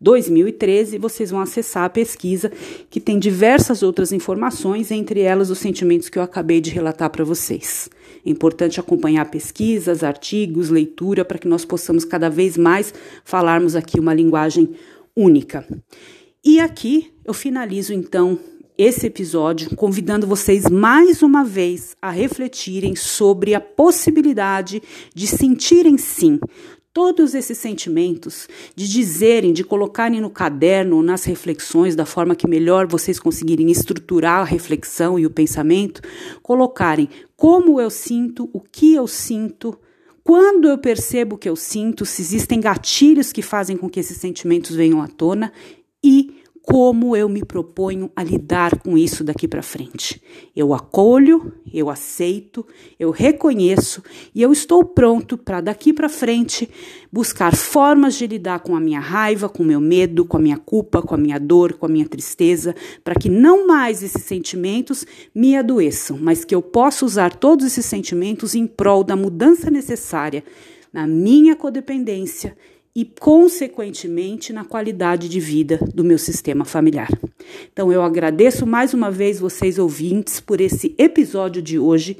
2013, 0.00 0.98
vocês 0.98 1.30
vão 1.30 1.40
acessar 1.40 1.84
a 1.84 1.88
pesquisa 1.88 2.50
que 2.90 3.00
tem 3.00 3.18
diversas 3.18 3.82
outras 3.82 4.10
informações, 4.10 4.90
entre 4.90 5.20
elas 5.20 5.50
os 5.50 5.58
sentimentos 5.58 6.08
que 6.08 6.18
eu 6.18 6.22
acabei 6.22 6.60
de 6.60 6.70
relatar 6.70 7.10
para 7.10 7.24
vocês. 7.24 7.88
É 8.26 8.28
importante 8.28 8.80
acompanhar 8.80 9.30
pesquisas, 9.30 10.02
artigos, 10.02 10.68
leitura, 10.68 11.24
para 11.24 11.38
que 11.38 11.46
nós 11.46 11.64
possamos 11.64 12.04
cada 12.04 12.28
vez 12.28 12.56
mais 12.56 12.92
falarmos 13.24 13.76
aqui 13.76 14.00
uma 14.00 14.12
linguagem 14.12 14.70
única. 15.16 15.64
E 16.44 16.58
aqui 16.58 17.12
eu 17.24 17.32
finalizo 17.32 17.94
então 17.94 18.38
esse 18.76 19.06
episódio 19.06 19.74
convidando 19.76 20.26
vocês 20.26 20.68
mais 20.68 21.22
uma 21.22 21.44
vez 21.44 21.96
a 22.02 22.10
refletirem 22.10 22.96
sobre 22.96 23.54
a 23.54 23.60
possibilidade 23.60 24.82
de 25.14 25.26
sentirem 25.26 25.96
sim 25.96 26.40
todos 26.92 27.34
esses 27.34 27.58
sentimentos, 27.58 28.48
de 28.74 28.88
dizerem, 28.88 29.52
de 29.52 29.64
colocarem 29.64 30.20
no 30.20 30.30
caderno, 30.30 31.02
nas 31.02 31.24
reflexões, 31.24 31.96
da 31.96 32.06
forma 32.06 32.36
que 32.36 32.48
melhor 32.48 32.86
vocês 32.86 33.18
conseguirem 33.18 33.70
estruturar 33.70 34.40
a 34.40 34.44
reflexão 34.44 35.18
e 35.18 35.26
o 35.26 35.30
pensamento, 35.30 36.00
colocarem 36.40 37.08
como 37.36 37.80
eu 37.80 37.90
sinto, 37.90 38.48
o 38.52 38.60
que 38.60 38.94
eu 38.94 39.08
sinto, 39.08 39.76
quando 40.22 40.68
eu 40.68 40.78
percebo 40.78 41.36
que 41.36 41.48
eu 41.48 41.56
sinto, 41.56 42.06
se 42.06 42.22
existem 42.22 42.60
gatilhos 42.60 43.32
que 43.32 43.42
fazem 43.42 43.76
com 43.76 43.90
que 43.90 44.00
esses 44.00 44.16
sentimentos 44.16 44.74
venham 44.74 45.02
à 45.02 45.08
tona 45.08 45.52
e 46.02 46.33
como 46.66 47.14
eu 47.14 47.28
me 47.28 47.44
proponho 47.44 48.10
a 48.16 48.24
lidar 48.24 48.78
com 48.78 48.96
isso 48.96 49.22
daqui 49.22 49.46
para 49.46 49.62
frente. 49.62 50.20
Eu 50.56 50.72
acolho, 50.72 51.52
eu 51.72 51.90
aceito, 51.90 52.66
eu 52.98 53.10
reconheço 53.10 54.02
e 54.34 54.40
eu 54.40 54.50
estou 54.50 54.82
pronto 54.82 55.36
para 55.36 55.60
daqui 55.60 55.92
para 55.92 56.08
frente 56.08 56.68
buscar 57.12 57.54
formas 57.54 58.14
de 58.14 58.26
lidar 58.26 58.60
com 58.60 58.74
a 58.74 58.80
minha 58.80 58.98
raiva, 58.98 59.48
com 59.48 59.62
o 59.62 59.66
meu 59.66 59.80
medo, 59.80 60.24
com 60.24 60.38
a 60.38 60.40
minha 60.40 60.56
culpa, 60.56 61.02
com 61.02 61.14
a 61.14 61.18
minha 61.18 61.38
dor, 61.38 61.74
com 61.74 61.84
a 61.84 61.88
minha 61.88 62.08
tristeza, 62.08 62.74
para 63.04 63.14
que 63.14 63.28
não 63.28 63.66
mais 63.66 64.02
esses 64.02 64.22
sentimentos 64.22 65.06
me 65.34 65.56
adoeçam, 65.56 66.18
mas 66.18 66.46
que 66.46 66.54
eu 66.54 66.62
possa 66.62 67.04
usar 67.04 67.36
todos 67.36 67.66
esses 67.66 67.84
sentimentos 67.84 68.54
em 68.54 68.66
prol 68.66 69.04
da 69.04 69.14
mudança 69.14 69.70
necessária 69.70 70.42
na 70.90 71.06
minha 71.06 71.54
codependência 71.54 72.56
e, 72.94 73.04
consequentemente, 73.04 74.52
na 74.52 74.64
qualidade 74.64 75.28
de 75.28 75.40
vida 75.40 75.80
do 75.92 76.04
meu 76.04 76.18
sistema 76.18 76.64
familiar. 76.64 77.10
Então, 77.72 77.90
eu 77.90 78.02
agradeço 78.02 78.64
mais 78.64 78.94
uma 78.94 79.10
vez 79.10 79.40
vocês 79.40 79.78
ouvintes 79.78 80.38
por 80.38 80.60
esse 80.60 80.94
episódio 80.96 81.60
de 81.60 81.78
hoje 81.78 82.16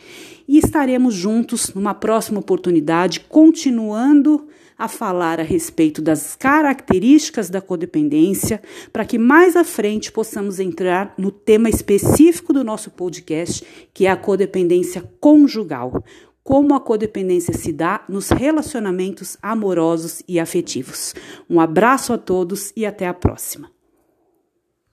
e 0.48 0.58
estaremos 0.58 1.14
juntos 1.14 1.72
numa 1.72 1.94
próxima 1.94 2.40
oportunidade, 2.40 3.20
continuando 3.20 4.48
a 4.76 4.88
falar 4.88 5.38
a 5.38 5.44
respeito 5.44 6.02
das 6.02 6.34
características 6.34 7.48
da 7.48 7.60
codependência, 7.60 8.60
para 8.92 9.04
que 9.04 9.16
mais 9.16 9.54
à 9.54 9.62
frente 9.62 10.10
possamos 10.10 10.58
entrar 10.58 11.14
no 11.16 11.30
tema 11.30 11.68
específico 11.68 12.52
do 12.52 12.64
nosso 12.64 12.90
podcast, 12.90 13.64
que 13.94 14.06
é 14.06 14.10
a 14.10 14.16
codependência 14.16 15.08
conjugal 15.20 16.02
como 16.44 16.74
a 16.74 16.80
codependência 16.80 17.54
se 17.54 17.72
dá 17.72 18.04
nos 18.08 18.28
relacionamentos 18.28 19.36
amorosos 19.42 20.22
e 20.28 20.38
afetivos. 20.38 21.14
Um 21.50 21.58
abraço 21.58 22.12
a 22.12 22.18
todos 22.18 22.72
e 22.76 22.84
até 22.84 23.08
a 23.08 23.14
próxima. 23.14 23.73